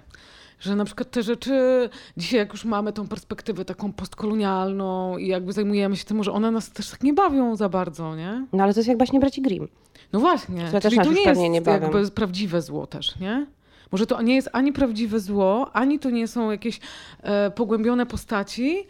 [0.59, 5.53] że na przykład te rzeczy, dzisiaj jak już mamy tą perspektywę taką postkolonialną i jakby
[5.53, 8.45] zajmujemy się tym, że one nas też tak nie bawią za bardzo, nie?
[8.53, 9.67] No ale to jest jak właśnie braci Grimm.
[10.13, 13.45] No właśnie, Które czyli to nie jest nie jakby prawdziwe zło też, nie?
[13.91, 16.79] Może to nie jest ani prawdziwe zło, ani to nie są jakieś
[17.21, 18.87] e, pogłębione postaci.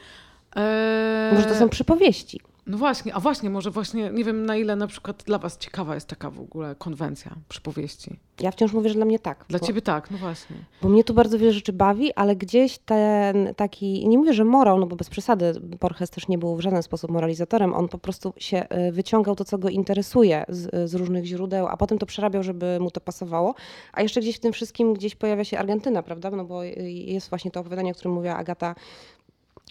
[0.56, 1.32] E...
[1.34, 2.40] Może to są przypowieści.
[2.68, 5.96] No właśnie, a właśnie, może właśnie, nie wiem na ile na przykład dla was ciekawa
[5.96, 8.20] jest taka w ogóle konwencja przypowieści.
[8.40, 9.46] Ja wciąż mówię, że dla mnie tak.
[9.50, 10.56] Dla bo, ciebie tak, no właśnie.
[10.82, 14.80] Bo mnie tu bardzo wiele rzeczy bawi, ale gdzieś ten taki, nie mówię, że morał,
[14.80, 18.34] no bo bez przesady, Borges też nie był w żaden sposób moralizatorem, on po prostu
[18.38, 22.44] się y, wyciągał to, co go interesuje z, z różnych źródeł, a potem to przerabiał,
[22.44, 23.56] żeby mu to pasowało.
[23.94, 26.32] A jeszcze gdzieś w tym wszystkim gdzieś pojawia się Argentyna, prawda?
[26.32, 28.76] No bo y, jest właśnie to opowiadanie, o którym mówiła Agata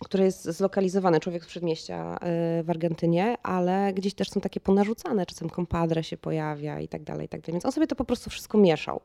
[0.04, 2.16] które jest zlokalizowane, człowiek z przedmieścia
[2.60, 7.02] y, w Argentynie, ale gdzieś też są takie ponarzucane, czasem kompadre się pojawia i tak
[7.02, 7.52] dalej, i tak dalej.
[7.52, 9.00] Więc on sobie to po prostu wszystko mieszał.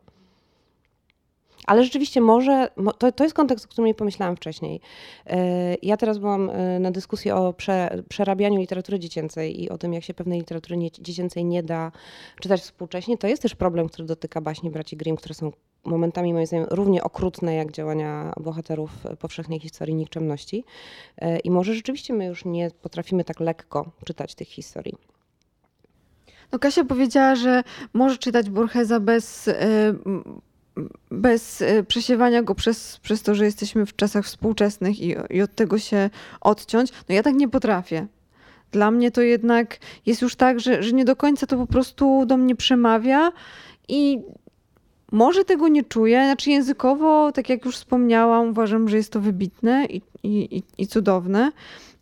[1.65, 4.81] Ale rzeczywiście może, to, to jest kontekst, o którym nie pomyślałam wcześniej.
[5.25, 9.93] E, ja teraz byłam e, na dyskusji o prze, przerabianiu literatury dziecięcej i o tym,
[9.93, 11.91] jak się pewnej literatury nie, dziecięcej nie da
[12.41, 13.17] czytać współcześnie.
[13.17, 15.51] To jest też problem, który dotyka baśni braci Grimm, które są
[15.85, 20.63] momentami moim zdaniem równie okrutne jak działania bohaterów powszechnej historii nikczemności.
[21.17, 24.95] E, I może rzeczywiście my już nie potrafimy tak lekko czytać tych historii.
[26.51, 27.63] No Kasia powiedziała, że
[27.93, 29.49] może czytać Borgesa bez
[31.11, 35.55] bez e, przesiewania go przez, przez to, że jesteśmy w czasach współczesnych i, i od
[35.55, 36.09] tego się
[36.41, 38.07] odciąć, no ja tak nie potrafię.
[38.71, 42.25] Dla mnie to jednak jest już tak, że, że nie do końca to po prostu
[42.25, 43.31] do mnie przemawia
[43.87, 44.21] i
[45.11, 46.23] może tego nie czuję.
[46.25, 51.51] Znaczy językowo, tak jak już wspomniałam, uważam, że jest to wybitne i, i, i cudowne,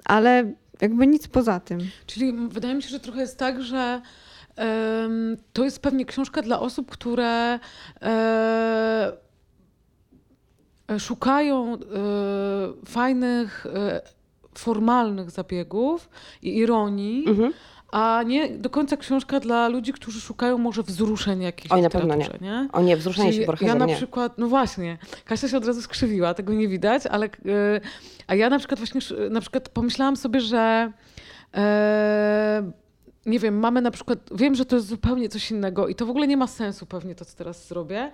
[0.06, 1.80] ale jakby nic poza tym.
[2.06, 4.02] Czyli wydaje mi się, że trochę jest tak, że
[5.54, 7.60] to jest pewnie książka dla osób, które
[8.02, 9.14] e,
[11.00, 11.78] szukają e,
[12.86, 14.02] fajnych, e,
[14.58, 16.10] formalnych zabiegów
[16.42, 17.26] i ironii.
[17.28, 17.54] Mhm
[17.92, 22.16] a nie do końca książka dla ludzi, którzy szukają może wzruszeń jakichś Oj, na pewno
[22.16, 22.30] nie.
[22.42, 22.68] nie?
[22.72, 23.96] O nie, wzruszenie Czyli się Borgesem, Ja na nie.
[23.96, 27.82] przykład, no właśnie, Kasia się od razu skrzywiła, tego nie widać, ale yy,
[28.28, 30.92] a ja na przykład właśnie, na przykład pomyślałam sobie, że
[31.54, 31.60] yy,
[33.26, 36.10] nie wiem, mamy na przykład, wiem, że to jest zupełnie coś innego i to w
[36.10, 38.12] ogóle nie ma sensu pewnie to, co teraz zrobię,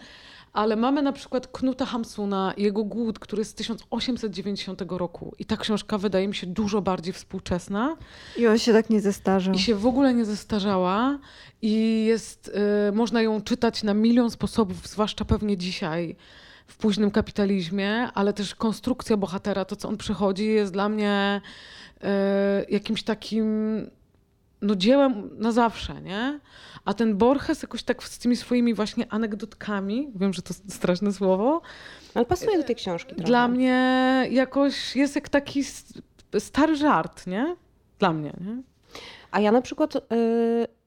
[0.53, 5.35] ale mamy na przykład Knuta Hamsuna i jego Głód, który jest z 1890 roku.
[5.39, 7.97] I ta książka wydaje mi się dużo bardziej współczesna.
[8.37, 9.53] I on się tak nie zestarzał.
[9.53, 11.19] I się w ogóle nie zestarzała.
[11.61, 12.51] I jest,
[12.89, 16.15] y, można ją czytać na milion sposobów, zwłaszcza pewnie dzisiaj
[16.67, 21.41] w późnym kapitalizmie, ale też konstrukcja bohatera, to co on przechodzi, jest dla mnie
[21.95, 22.07] y,
[22.69, 23.45] jakimś takim
[24.63, 26.39] no, dziełem na zawsze, nie?
[26.85, 31.61] A ten Borges jakoś tak z tymi swoimi właśnie anegdotkami, wiem, że to straszne słowo.
[32.13, 33.15] Ale pasuje do tej książki.
[33.15, 33.47] Dla trochę.
[33.47, 35.63] mnie jakoś jest jak taki
[36.39, 37.55] stary żart, nie?
[37.99, 38.61] Dla mnie, nie?
[39.31, 39.93] A ja na przykład...
[39.95, 40.82] Yy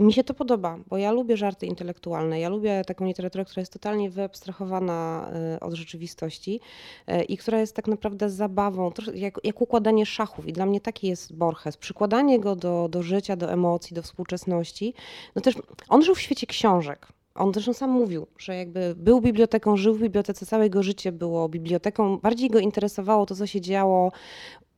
[0.00, 2.40] mi się to podoba, bo ja lubię żarty intelektualne.
[2.40, 6.60] Ja lubię taką literaturę, która jest totalnie wyabstrahowana e, od rzeczywistości
[7.06, 10.46] e, i która jest tak naprawdę zabawą, jak, jak układanie szachów.
[10.46, 11.76] I dla mnie taki jest Borges.
[11.76, 14.94] Przykładanie go do, do życia, do emocji, do współczesności.
[15.34, 15.54] No też
[15.88, 17.08] on żył w świecie książek.
[17.34, 21.48] On zresztą sam mówił, że jakby był biblioteką, żył w bibliotece, całe jego życie było
[21.48, 22.18] biblioteką.
[22.18, 24.12] Bardziej go interesowało to, co się działo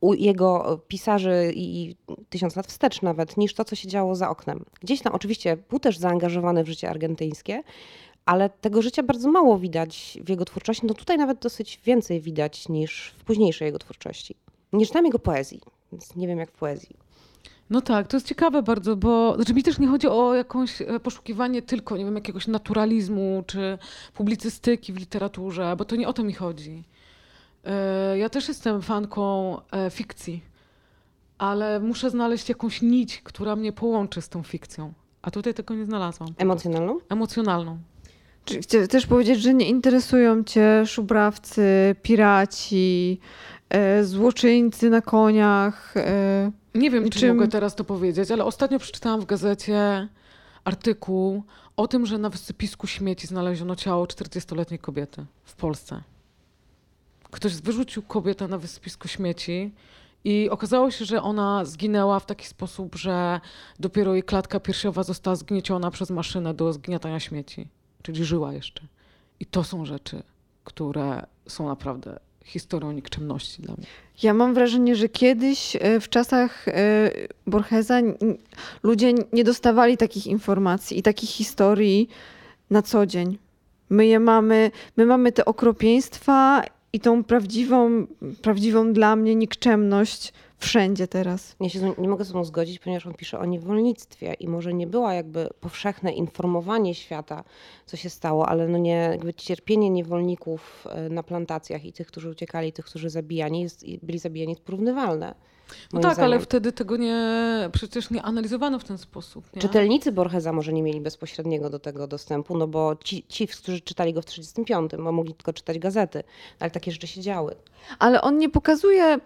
[0.02, 1.96] u jego pisarzy i
[2.30, 4.64] tysiąc lat wstecz nawet, niż to, co się działo za oknem.
[4.80, 7.62] Gdzieś tam oczywiście był też zaangażowany w życie argentyńskie,
[8.26, 10.86] ale tego życia bardzo mało widać w jego twórczości.
[10.86, 14.34] No tutaj nawet dosyć więcej widać niż w późniejszej jego twórczości.
[14.72, 15.60] Niż tam jego poezji.
[15.92, 16.96] Więc nie wiem jak w poezji.
[17.70, 21.00] No tak, to jest ciekawe bardzo, bo znaczy mi też nie chodzi o jakąś e,
[21.00, 23.78] poszukiwanie tylko, nie wiem, jakiegoś naturalizmu czy
[24.14, 26.84] publicystyki w literaturze, bo to nie o to mi chodzi.
[27.64, 30.42] E, ja też jestem fanką e, fikcji,
[31.38, 34.92] ale muszę znaleźć jakąś nić, która mnie połączy z tą fikcją.
[35.22, 36.28] A tutaj tego nie znalazłam.
[36.38, 36.98] Emocjonalną?
[37.08, 37.78] Emocjonalną.
[38.44, 43.20] Czy chcesz powiedzieć, że nie interesują cię szubrawcy, piraci,
[43.68, 45.94] e, złoczyńcy na koniach?
[46.74, 47.36] Nie wiem, czy czym...
[47.36, 50.08] mogę teraz to powiedzieć, ale ostatnio przeczytałam w gazecie
[50.64, 51.42] artykuł
[51.76, 56.02] o tym, że na wysypisku śmieci znaleziono ciało 40-letniej kobiety w Polsce
[57.32, 59.72] ktoś wyrzucił kobietę na wysypisko śmieci
[60.24, 63.40] i okazało się, że ona zginęła w taki sposób, że
[63.80, 67.68] dopiero jej klatka piersiowa została zgnieciona przez maszynę do zgniatania śmieci,
[68.02, 68.82] czyli żyła jeszcze.
[69.40, 70.22] I to są rzeczy,
[70.64, 73.86] które są naprawdę historią nikczemności dla mnie.
[74.22, 77.10] Ja mam wrażenie, że kiedyś e, w czasach e,
[77.46, 77.94] Borgesa
[78.82, 82.08] ludzie nie dostawali takich informacji i takich historii
[82.70, 83.38] na co dzień.
[83.90, 88.06] My je mamy, my mamy te okropieństwa i tą prawdziwą,
[88.42, 91.56] prawdziwą dla mnie nikczemność wszędzie teraz.
[91.60, 94.86] Ja się nie mogę z tobą zgodzić, ponieważ on pisze o niewolnictwie i może nie
[94.86, 97.44] była jakby powszechne informowanie świata,
[97.86, 102.30] co się stało, ale no nie, jakby cierpienie niewolników e, na plantacjach i tych, którzy
[102.30, 105.34] uciekali, tych, którzy zabijani, jest, byli zabijani, jest porównywalne.
[105.92, 106.32] No tak, zdaniem.
[106.32, 107.18] ale wtedy tego nie,
[107.72, 109.44] przecież nie analizowano w ten sposób.
[109.56, 109.62] Nie?
[109.62, 114.14] Czytelnicy Borgesa może nie mieli bezpośredniego do tego dostępu, no bo ci, ci którzy czytali
[114.14, 116.24] go w 1935, bo mogli tylko czytać gazety,
[116.60, 117.54] ale takie rzeczy się działy.
[117.98, 119.18] Ale on nie pokazuje,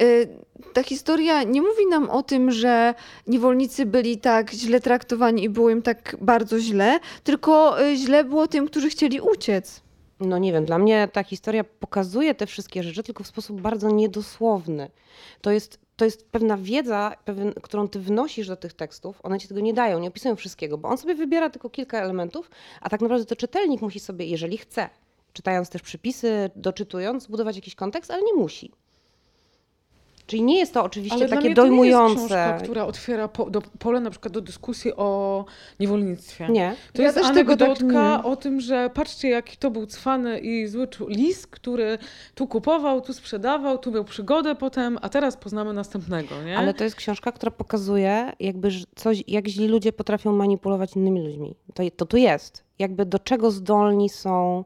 [0.00, 0.28] y,
[0.72, 2.94] ta historia nie mówi nam o tym, że
[3.26, 8.46] niewolnicy byli tak źle traktowani i było im tak bardzo źle, tylko y, źle było
[8.46, 9.85] tym, którzy chcieli uciec.
[10.20, 13.90] No nie wiem, dla mnie ta historia pokazuje te wszystkie rzeczy, tylko w sposób bardzo
[13.90, 14.90] niedosłowny.
[15.40, 19.20] To jest, to jest pewna wiedza, pewien, którą ty wnosisz do tych tekstów.
[19.22, 22.50] One ci tego nie dają, nie opisują wszystkiego, bo on sobie wybiera tylko kilka elementów,
[22.80, 24.88] a tak naprawdę to czytelnik musi sobie, jeżeli chce,
[25.32, 28.72] czytając też przypisy, doczytując, zbudować jakiś kontekst, ale nie musi.
[30.26, 32.14] Czyli nie jest to oczywiście Ale takie dojmujące.
[32.14, 35.44] To nie jest książka, która otwiera po, do, pole na przykład do dyskusji o
[35.80, 36.48] niewolnictwie.
[36.48, 36.74] Nie.
[36.92, 40.66] To ja jest tak anegdotka tak o tym, że patrzcie jaki to był cwany i
[40.66, 41.98] zły lis, który
[42.34, 46.42] tu kupował, tu sprzedawał, tu miał przygodę potem, a teraz poznamy następnego.
[46.42, 46.58] Nie?
[46.58, 51.56] Ale to jest książka, która pokazuje jakby coś, jak źli ludzie potrafią manipulować innymi ludźmi.
[51.74, 52.64] To, to tu jest.
[52.78, 54.64] Jakby do czego zdolni są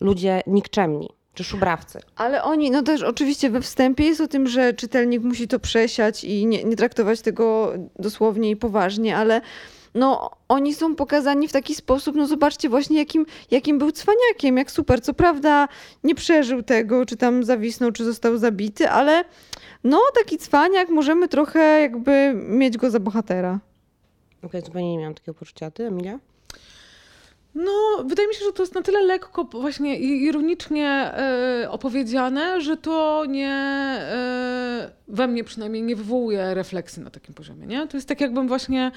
[0.00, 2.00] ludzie nikczemni czy szubrawcy.
[2.16, 6.24] Ale oni, no też oczywiście we wstępie jest o tym, że czytelnik musi to przesiać
[6.24, 9.40] i nie, nie traktować tego dosłownie i poważnie, ale
[9.94, 14.70] no oni są pokazani w taki sposób, no zobaczcie właśnie jakim, jakim był cwaniakiem, jak
[14.70, 15.02] super.
[15.02, 15.68] Co prawda
[16.04, 19.24] nie przeżył tego, czy tam zawisnął, czy został zabity, ale
[19.84, 23.58] no taki cwaniak, możemy trochę jakby mieć go za bohatera.
[24.38, 25.70] Okej, okay, zupełnie nie miałam takiego poczucia.
[25.70, 26.18] Ty, Emilia?
[27.54, 32.76] No, wydaje mi się, że to jest na tyle lekko, właśnie ironicznie e, opowiedziane, że
[32.76, 37.86] to nie, e, we mnie przynajmniej nie wywołuje refleksji na takim poziomie, nie?
[37.86, 38.92] To jest tak, jakbym właśnie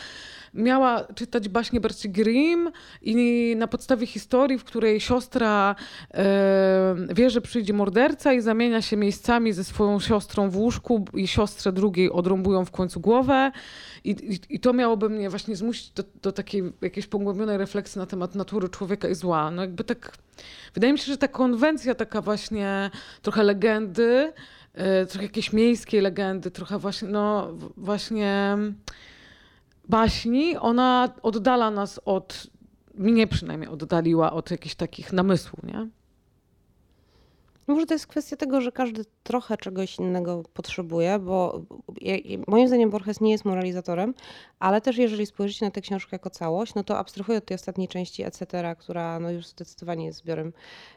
[0.56, 5.76] miała czytać baśnie Berci Grimm i na podstawie historii, w której siostra
[6.14, 11.28] e, wie, że przyjdzie morderca i zamienia się miejscami ze swoją siostrą w łóżku i
[11.28, 13.52] siostrze drugiej odrąbują w końcu głowę
[14.04, 18.06] i, i, i to miałoby mnie właśnie zmusić do, do takiej jakiejś pogłębionej refleksji na
[18.06, 19.52] temat natury człowieka i zła.
[19.52, 20.12] No jakby tak,
[20.74, 22.92] wydaje mi się, że ta konwencja taka właśnie
[23.22, 24.34] trochę legendy,
[24.74, 28.58] e, trochę jakiejś miejskiej legendy, trochę właśnie, no właśnie
[29.90, 32.48] baśni, ona oddala nas od,
[32.94, 35.88] mnie przynajmniej oddaliła od jakichś takich namysłów, nie?
[37.68, 41.62] Może to jest kwestia tego, że każdy trochę czegoś innego potrzebuje, bo
[42.48, 44.14] moim zdaniem Borges nie jest moralizatorem,
[44.60, 47.88] ale też jeżeli spojrzycie na tę książkę jako całość, no to abstrahuję od tej ostatniej
[47.88, 50.54] części etc., która no już zdecydowanie jest zbiorem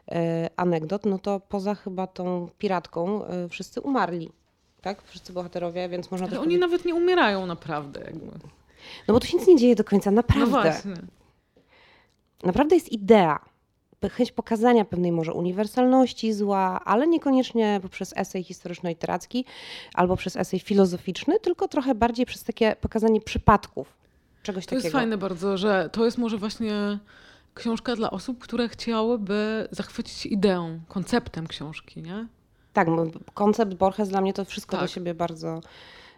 [0.09, 4.33] e, anegdot, no to poza chyba tą piratką e, wszyscy umarli.
[4.81, 5.03] Tak?
[5.03, 6.61] Wszyscy bohaterowie, więc można Ale też oni powiedzieć...
[6.61, 8.01] nawet nie umierają naprawdę.
[8.01, 8.31] Jakby.
[9.09, 10.81] No bo tu się nic nie dzieje do końca, naprawdę.
[10.85, 10.95] No.
[12.43, 13.41] Naprawdę jest idea
[14.07, 19.45] chęć pokazania pewnej może uniwersalności zła, ale niekoniecznie poprzez esej historyczno-literacki
[19.95, 23.97] albo przez esej filozoficzny, tylko trochę bardziej przez takie pokazanie przypadków
[24.43, 24.83] czegoś to takiego.
[24.83, 26.99] To jest fajne bardzo, że to jest może właśnie
[27.55, 32.27] książka dla osób, które chciałyby zachwycić ideą, konceptem książki, nie?
[32.73, 32.89] Tak,
[33.35, 34.81] koncept Borges dla mnie to wszystko tak.
[34.81, 35.61] do siebie bardzo,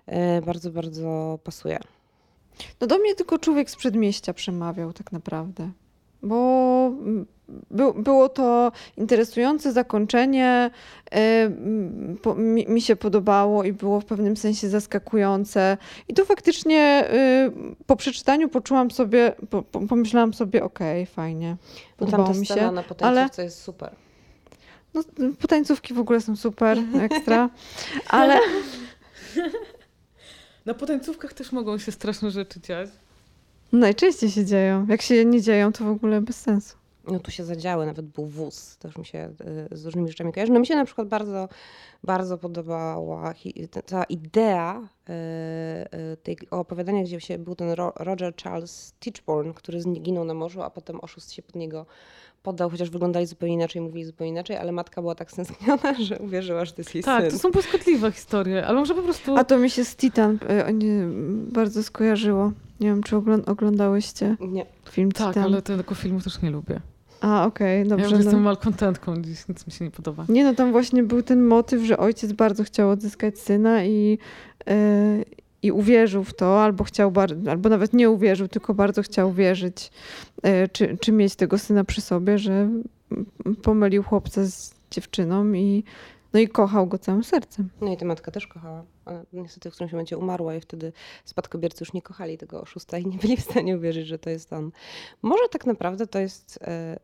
[0.07, 1.79] e, bardzo, bardzo pasuje.
[2.81, 5.71] No do mnie tylko człowiek z przedmieścia przemawiał tak naprawdę
[6.23, 6.93] bo
[7.71, 10.71] by, było to interesujące zakończenie.
[11.15, 15.77] Y, mi, mi, się podobało i było w pewnym sensie zaskakujące.
[16.09, 21.57] I to faktycznie y, po przeczytaniu poczułam sobie, po, pomyślałam sobie, okej, okay, fajnie.
[21.97, 22.73] Podobało mi się.
[22.73, 23.91] na ale co jest super.
[24.95, 25.03] No,
[25.41, 26.79] potańcówki w ogóle są super,
[27.11, 27.51] ekstra,
[28.09, 28.39] ale...
[30.67, 32.91] Na potańcówkach też mogą się straszne rzeczy dziać.
[33.73, 34.87] Najczęściej się dzieją.
[34.89, 36.77] Jak się nie dzieją, to w ogóle bez sensu.
[37.07, 40.53] No tu się zadziały, nawet był wóz, też mi się e, z różnymi rzeczami kojarzy.
[40.53, 41.49] No mi się na przykład bardzo,
[42.05, 43.35] bardzo podobała
[43.87, 45.13] ta idea e,
[45.93, 50.71] e, tej opowiadania, gdzie się był ten Roger Charles Tichborne, który zginął na morzu, a
[50.71, 51.87] potem oszust się pod niego
[52.43, 56.65] poddał, chociaż wyglądali zupełnie inaczej, mówili zupełnie inaczej, ale matka była tak stęskniona, że uwierzyła,
[56.65, 57.31] że to jest jej tak, syn.
[57.31, 59.37] Tak, to są błyskotliwe historie, ale może po prostu...
[59.37, 60.39] A to mi się z Titan
[61.53, 62.53] bardzo skojarzyło.
[62.81, 64.67] Nie wiem, czy oglądałyście nie.
[64.91, 65.45] film Tak, Titan.
[65.45, 66.81] ale tego filmu też nie lubię.
[67.21, 68.05] A, okej, okay, dobrze.
[68.05, 68.17] Ja no.
[68.17, 70.25] jestem malkontentką, nic mi się nie podoba.
[70.29, 74.19] Nie, no tam właśnie był ten motyw, że ojciec bardzo chciał odzyskać syna i,
[74.67, 75.25] yy,
[75.63, 77.13] i uwierzył w to, albo chciał,
[77.51, 79.91] albo nawet nie uwierzył, tylko bardzo chciał wierzyć,
[80.45, 82.69] yy, czy, czy mieć tego syna przy sobie, że
[83.63, 85.85] pomylił chłopca z dziewczyną i
[86.33, 87.69] no i kochał go całym sercem.
[87.81, 88.85] No i ta matka też kochała.
[89.07, 90.93] Ona niestety w którymś momencie umarła i wtedy
[91.25, 94.53] spadkobiercy już nie kochali tego oszusta i nie byli w stanie uwierzyć, że to jest
[94.53, 94.71] on.
[95.23, 96.99] Może tak naprawdę to jest e,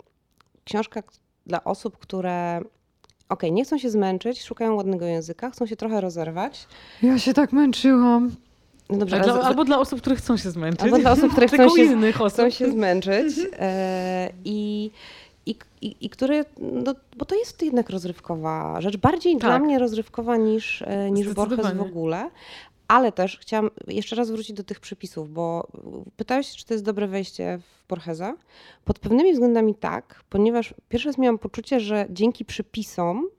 [0.64, 1.02] książka
[1.46, 2.60] dla osób, które
[3.28, 6.66] ok, nie chcą się zmęczyć, szukają ładnego języka, chcą się trochę rozerwać.
[7.02, 8.30] Ja się tak męczyłam.
[8.90, 10.83] No dobrze, dla, albo dla osób, które chcą się zmęczyć.
[10.83, 13.35] Albo dla osób, które chcą się, chcą się zmęczyć.
[13.59, 14.90] E, I
[15.46, 19.40] i, i, i który, no, bo to jest jednak rozrywkowa rzecz, bardziej tak.
[19.40, 22.31] dla mnie rozrywkowa niż, e, niż Borges w ogóle.
[22.88, 25.66] Ale też chciałam jeszcze raz wrócić do tych przypisów, bo
[26.16, 28.37] pytałeś, czy to jest dobre wejście w Borgesa.
[28.85, 33.31] Pod pewnymi względami tak, ponieważ pierwszy raz miałam poczucie, że dzięki przypisom e,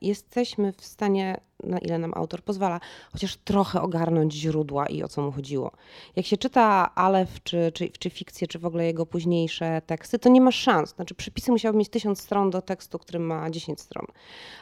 [0.00, 2.80] jesteśmy w stanie na ile nam autor pozwala,
[3.12, 5.70] chociaż trochę ogarnąć źródła i o co mu chodziło.
[6.16, 10.28] Jak się czyta Alef, czy, czy, czy fikcję, czy w ogóle jego późniejsze teksty, to
[10.28, 10.94] nie ma szans.
[10.94, 14.06] Znaczy, przypisy musiały mieć tysiąc stron do tekstu, który ma 10 stron.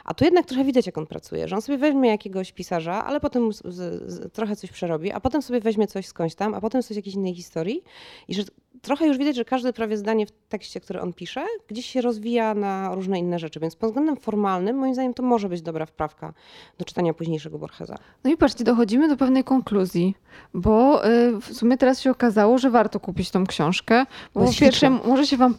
[0.05, 3.19] A tu jednak trochę widać, jak on pracuje, że on sobie weźmie jakiegoś pisarza, ale
[3.19, 6.83] potem z, z, trochę coś przerobi, a potem sobie weźmie coś skądś tam, a potem
[6.83, 7.83] coś jakiejś innej historii
[8.27, 8.43] i że
[8.83, 12.53] trochę już widać, że każde prawie zdanie w tekście, który on pisze, gdzieś się rozwija
[12.53, 13.59] na różne inne rzeczy.
[13.59, 16.33] Więc pod względem formalnym, moim zdaniem, to może być dobra wprawka
[16.77, 17.97] do czytania późniejszego Borgesa.
[18.23, 20.15] No i patrzcie, dochodzimy do pewnej konkluzji,
[20.53, 24.89] bo y, w sumie teraz się okazało, że warto kupić tą książkę, bo po pierwsze
[24.89, 25.55] może się wam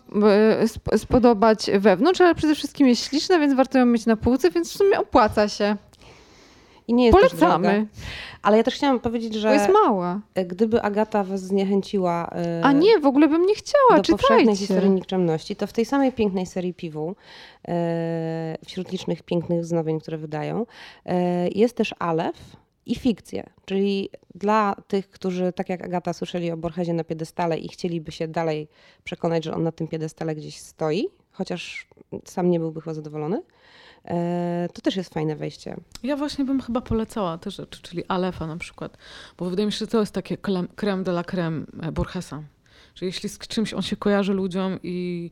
[0.93, 4.73] y, spodobać wewnątrz, ale przede wszystkim jest śliczna, więc warto ją mieć na półce, więc
[4.73, 5.77] w sumie opłaca się.
[6.89, 7.87] I nie jest Polecamy.
[8.43, 9.53] Ale ja też chciałam powiedzieć, że.
[9.55, 10.21] Jest mała.
[10.47, 12.31] Gdyby Agata was zniechęciła.
[12.63, 13.97] A nie, w ogóle bym nie chciała.
[13.97, 14.29] Do czytajcie.
[14.29, 17.17] powszechnej historii nikczemności, to w tej samej pięknej serii Piwu,
[18.67, 20.67] wśród licznych pięknych wznowień, które wydają,
[21.55, 22.37] jest też Alef.
[22.87, 23.51] i fikcję.
[23.65, 28.29] Czyli dla tych, którzy tak jak Agata słyszeli o Borgesie na piedestale i chcieliby się
[28.29, 28.69] dalej
[29.05, 31.87] przekonać, że on na tym piedestale gdzieś stoi, chociaż
[32.25, 33.43] sam nie byłby chyba zadowolony, e,
[34.75, 35.77] to też jest fajne wejście.
[36.03, 38.97] Ja właśnie bym chyba polecała te rzeczy, czyli Alefa na przykład,
[39.39, 40.37] bo wydaje mi się, że to jest takie
[40.77, 42.43] creme de la creme e, Borgesa.
[42.95, 45.31] Że jeśli z czymś on się kojarzy ludziom i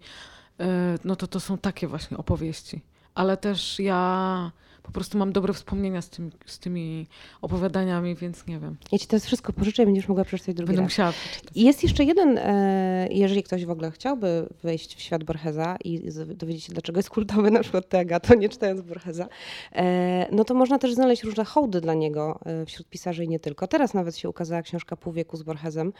[0.60, 2.80] e, no to to są takie właśnie opowieści.
[3.14, 4.50] Ale też ja
[4.82, 7.06] po prostu mam dobre wspomnienia z, tym, z tymi
[7.42, 8.76] opowiadaniami, więc nie wiem.
[8.92, 10.90] Ja ci to wszystko pożyczę i będziesz mogła przeczytać drugi Będę raz.
[10.90, 11.56] musiała przeczytać.
[11.56, 16.64] Jest jeszcze jeden, e, jeżeli ktoś w ogóle chciałby wejść w świat Borgesa i dowiedzieć
[16.64, 19.28] się, dlaczego jest kultowy, na przykład Tega, to nie czytając Borgesa,
[19.72, 23.40] e, no to można też znaleźć różne hołdy dla niego e, wśród pisarzy i nie
[23.40, 23.66] tylko.
[23.66, 25.92] Teraz nawet się ukazała książka Pół wieku z Borgesem,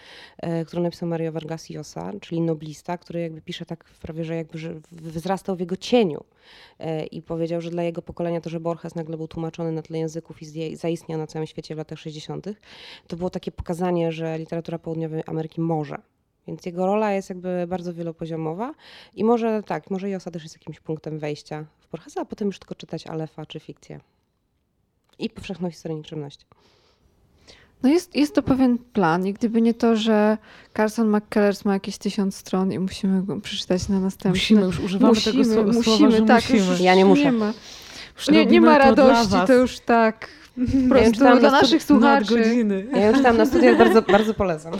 [0.66, 4.74] którą napisał Mario Vargas Llosa, czyli noblista, który jakby pisze tak prawie, że jakby że
[4.92, 6.24] wzrastał w jego cieniu
[7.10, 10.42] i powiedział, że dla jego pokolenia to, że Borges nagle był tłumaczony na tle języków
[10.42, 12.46] i zaistniał na całym świecie w latach 60.,
[13.06, 15.98] to było takie pokazanie, że literatura południowej Ameryki może.
[16.46, 18.74] Więc jego rola jest jakby bardzo wielopoziomowa
[19.14, 22.58] i może tak, może Josa też jest jakimś punktem wejścia w Borgesa, a potem już
[22.58, 24.00] tylko czytać Alefa czy fikcję.
[25.18, 26.46] I powszechną historię nikczemności.
[27.82, 30.38] No jest, jest to pewien plan i gdyby nie to, że
[30.76, 34.30] Carson McCullers ma jakieś tysiąc stron i musimy go przeczytać na następny.
[34.30, 36.70] Musimy, już używamy musimy, tego słowa, musimy, że tak, musimy.
[36.70, 37.22] Już, ja nie muszę.
[37.22, 37.52] Nie ma,
[38.16, 42.38] już nie, nie ma radości, to, to już tak po prostu ja dla naszych słuchaczy.
[42.38, 42.86] Godziny.
[42.92, 44.72] Ja już tam na studiach bardzo, bardzo polecam.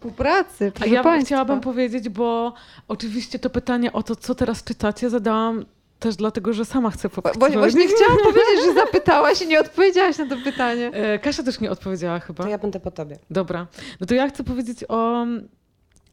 [0.00, 1.26] Po pracy, A ja państwa.
[1.26, 2.54] chciałabym powiedzieć, bo
[2.88, 5.64] oczywiście to pytanie o to, co teraz czytacie, zadałam
[5.98, 7.08] też dlatego, że sama chcę.
[7.38, 10.90] Bo właśnie chciałam powiedzieć, że zapytałaś i nie odpowiedziałaś na to pytanie.
[10.92, 12.44] E, Kasia też nie odpowiedziała chyba.
[12.44, 13.18] To ja będę po tobie.
[13.30, 13.66] Dobra.
[14.00, 15.26] No to ja chcę powiedzieć o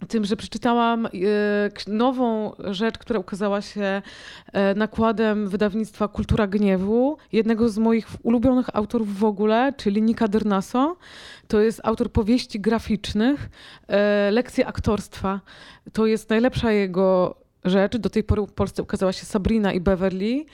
[0.07, 1.09] tym, że przeczytałam e,
[1.87, 4.01] nową rzecz, która ukazała się
[4.53, 10.97] e, nakładem wydawnictwa Kultura Gniewu, jednego z moich ulubionych autorów w ogóle, czyli Nika Dernaso.
[11.47, 13.49] To jest autor powieści graficznych,
[14.31, 15.41] lekcje aktorstwa.
[15.93, 17.97] To jest najlepsza jego rzecz.
[17.97, 20.45] Do tej pory w Polsce ukazała się Sabrina i Beverly.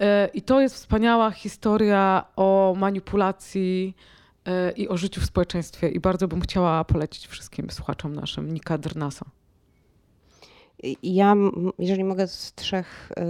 [0.00, 3.96] E, I to jest wspaniała historia o manipulacji
[4.44, 5.88] e, i o życiu w społeczeństwie.
[5.88, 9.26] I bardzo bym chciała polecić wszystkim słuchaczom naszym Nika Drnasa.
[11.02, 11.36] Ja,
[11.78, 13.24] jeżeli mogę, z trzech, e,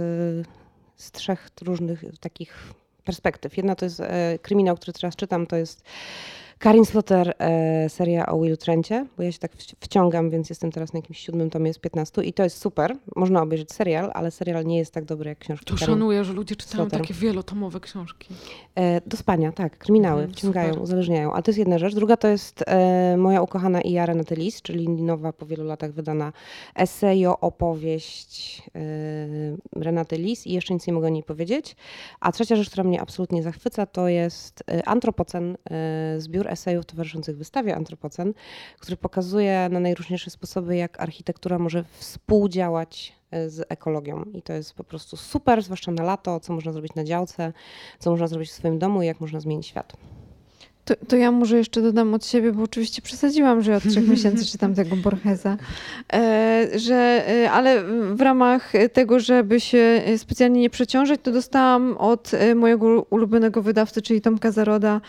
[0.95, 2.73] z trzech różnych takich
[3.03, 3.57] perspektyw.
[3.57, 4.01] Jedna to jest
[4.41, 5.83] kryminał, który teraz czytam, to jest
[6.61, 10.93] Karin Slotter, e, seria o Will Trencie, bo ja się tak wciągam, więc jestem teraz
[10.93, 12.95] na jakimś siódmym tomie z 15 i to jest super.
[13.15, 15.65] Można obejrzeć serial, ale serial nie jest tak dobry jak książki.
[15.65, 17.01] To Karin szanuję, że ludzie czytają Slotter.
[17.01, 18.29] takie wielotomowe książki.
[18.75, 19.77] E, do spania, tak.
[19.77, 20.83] Kryminały mm, wciągają, super.
[20.83, 21.33] uzależniają.
[21.33, 21.95] Ale to jest jedna rzecz.
[21.95, 26.33] Druga to jest e, moja ukochana Ija Renate Lis, czyli nowa po wielu latach wydana
[26.75, 31.75] esejo, opowieść e, Renate Lis i jeszcze nic nie mogę o niej powiedzieć.
[32.19, 37.37] A trzecia rzecz, która mnie absolutnie zachwyca, to jest e, Antropocen, e, zbiór esejów towarzyszących
[37.37, 38.33] wystawie Antropocen,
[38.79, 44.23] który pokazuje na najróżniejsze sposoby, jak architektura może współdziałać e, z ekologią.
[44.33, 47.53] I to jest po prostu super, zwłaszcza na lato, co można zrobić na działce,
[47.99, 49.93] co można zrobić w swoim domu i jak można zmienić świat.
[50.85, 54.45] To, to, ja może jeszcze dodam od siebie, bo oczywiście przesadziłam, że od trzech miesięcy
[54.51, 55.57] czytam tego Borgesa,
[56.13, 57.83] e, że, e, ale
[58.15, 64.01] w ramach tego, żeby się specjalnie nie przeciążać, to dostałam od e, mojego ulubionego wydawcy,
[64.01, 65.01] czyli Tomka Zaroda,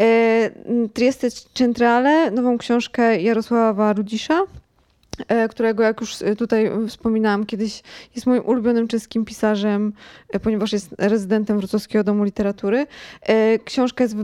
[0.00, 0.50] e,
[0.92, 4.42] Trieste Centrale, nową książkę Jarosława Rudzisza.
[5.28, 7.82] E, którego, jak już e, tutaj wspominałam kiedyś,
[8.14, 9.92] jest moim ulubionym czeskim pisarzem,
[10.28, 12.86] e, ponieważ jest rezydentem Wrocławskiego Domu Literatury.
[13.64, 14.16] Książka jest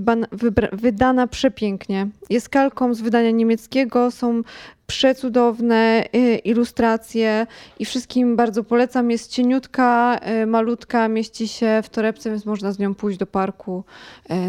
[0.72, 2.08] wydana przepięknie.
[2.30, 4.42] Jest kalką z wydania niemieckiego, są
[4.86, 6.04] przecudowne
[6.44, 7.46] ilustracje
[7.78, 9.10] i wszystkim bardzo polecam.
[9.10, 13.84] Jest cieniutka, malutka, mieści się w torebce, więc można z nią pójść do parku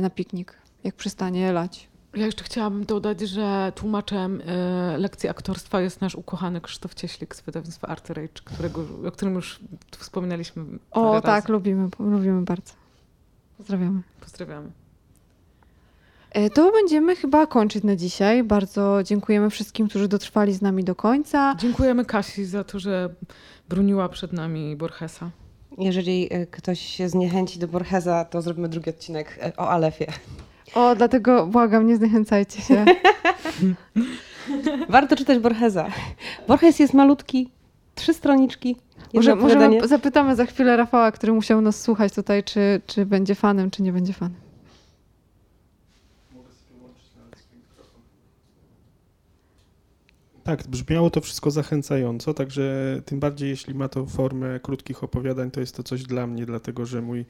[0.02, 1.93] na piknik, jak przestanie lać.
[2.16, 7.42] Ja jeszcze chciałabym dodać, że tłumaczem y, lekcji aktorstwa jest nasz ukochany Krzysztof Cieślik z
[7.42, 9.60] wydawnictwa Art Rage, którego, o którym już
[9.98, 10.64] wspominaliśmy.
[10.92, 11.52] O tak, razy.
[11.52, 12.74] lubimy, lubimy bardzo.
[13.58, 14.02] Pozdrawiamy.
[14.22, 14.72] Pozdrawiamy.
[16.32, 18.44] E, to będziemy chyba kończyć na dzisiaj.
[18.44, 21.56] Bardzo dziękujemy wszystkim, którzy dotrwali z nami do końca.
[21.60, 23.10] Dziękujemy Kasi za to, że
[23.70, 25.30] broniła przed nami Borgesa.
[25.78, 30.08] Jeżeli e, ktoś się zniechęci do Borgesa, to zrobimy drugi odcinek o Alefie.
[30.74, 32.86] O, dlatego błagam, nie zniechęcajcie się.
[34.90, 35.88] Warto czytać Borgesa.
[36.48, 37.50] Borges jest malutki,
[37.96, 38.76] trzy stroniczki.
[39.14, 43.72] Może, może zapytamy za chwilę Rafała, który musiał nas słuchać tutaj, czy, czy będzie fanem,
[43.72, 44.38] czy nie będzie fanem.
[50.44, 55.60] Tak, brzmiało to wszystko zachęcająco, także tym bardziej jeśli ma to formę krótkich opowiadań, to
[55.60, 57.26] jest to coś dla mnie, dlatego że mój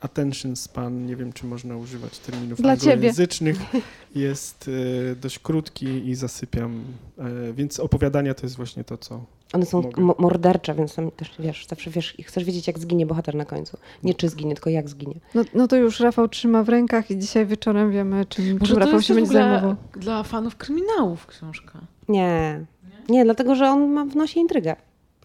[0.00, 3.84] attention span, nie wiem czy można używać terminów Dla anglojęzycznych, ciebie.
[4.28, 4.70] jest
[5.12, 6.84] e, dość krótki i zasypiam,
[7.18, 11.66] e, więc opowiadania to jest właśnie to, co one są mordercze, więc tam też wiesz,
[11.66, 13.78] zawsze wiesz, chcesz wiedzieć, jak zginie bohater na końcu.
[14.02, 15.14] Nie czy zginie, tylko jak zginie.
[15.34, 19.02] No, no to już Rafał trzyma w rękach i dzisiaj wieczorem wiemy, czym, czym Rafał
[19.02, 19.76] się będzie zajmował.
[19.92, 21.78] Dla fanów kryminałów książka.
[22.08, 22.64] Nie.
[23.08, 24.76] Nie, nie dlatego że on ma w nosie intrygę.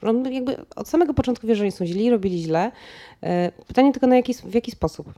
[0.09, 2.71] On jakby od samego początku wie, że oni są źli, robili źle.
[3.23, 5.13] E, pytanie tylko na jaki, w jaki sposób.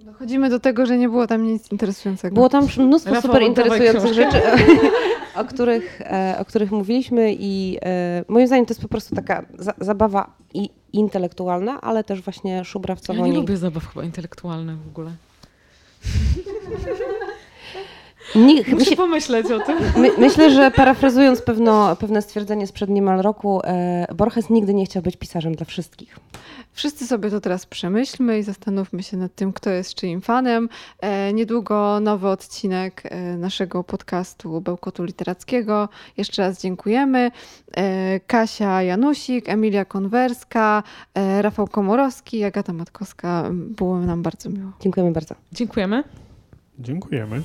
[0.00, 2.34] Dochodzimy do tego, że nie było tam nic interesującego.
[2.34, 4.42] Było tam mnóstwo Rafał, super interesujących rzeczy,
[5.40, 9.44] o których, e, o których mówiliśmy i e, moim zdaniem to jest po prostu taka
[9.58, 13.26] za, zabawa i intelektualna, ale też właśnie szubrawcowo.
[13.26, 15.10] Ja nie lubię zabaw chyba intelektualnych w ogóle.
[18.34, 19.78] Nie, Muszę myśl, pomyśleć o tym.
[19.96, 25.02] My, myślę, że parafrazując pewno, pewne stwierdzenie sprzed niemal roku, e, Borges nigdy nie chciał
[25.02, 26.18] być pisarzem dla wszystkich.
[26.72, 30.68] Wszyscy sobie to teraz przemyślmy i zastanówmy się nad tym, kto jest czyim fanem.
[31.00, 35.88] E, niedługo nowy odcinek e, naszego podcastu Bełkotu Literackiego.
[36.16, 37.30] Jeszcze raz dziękujemy.
[37.76, 40.82] E, Kasia Janusik, Emilia Konwerska,
[41.14, 43.50] e, Rafał Komorowski, Agata Matkowska.
[43.52, 44.72] Było nam bardzo miło.
[44.80, 45.34] Dziękujemy bardzo.
[45.52, 46.04] Dziękujemy.
[46.78, 47.42] Dziękujemy.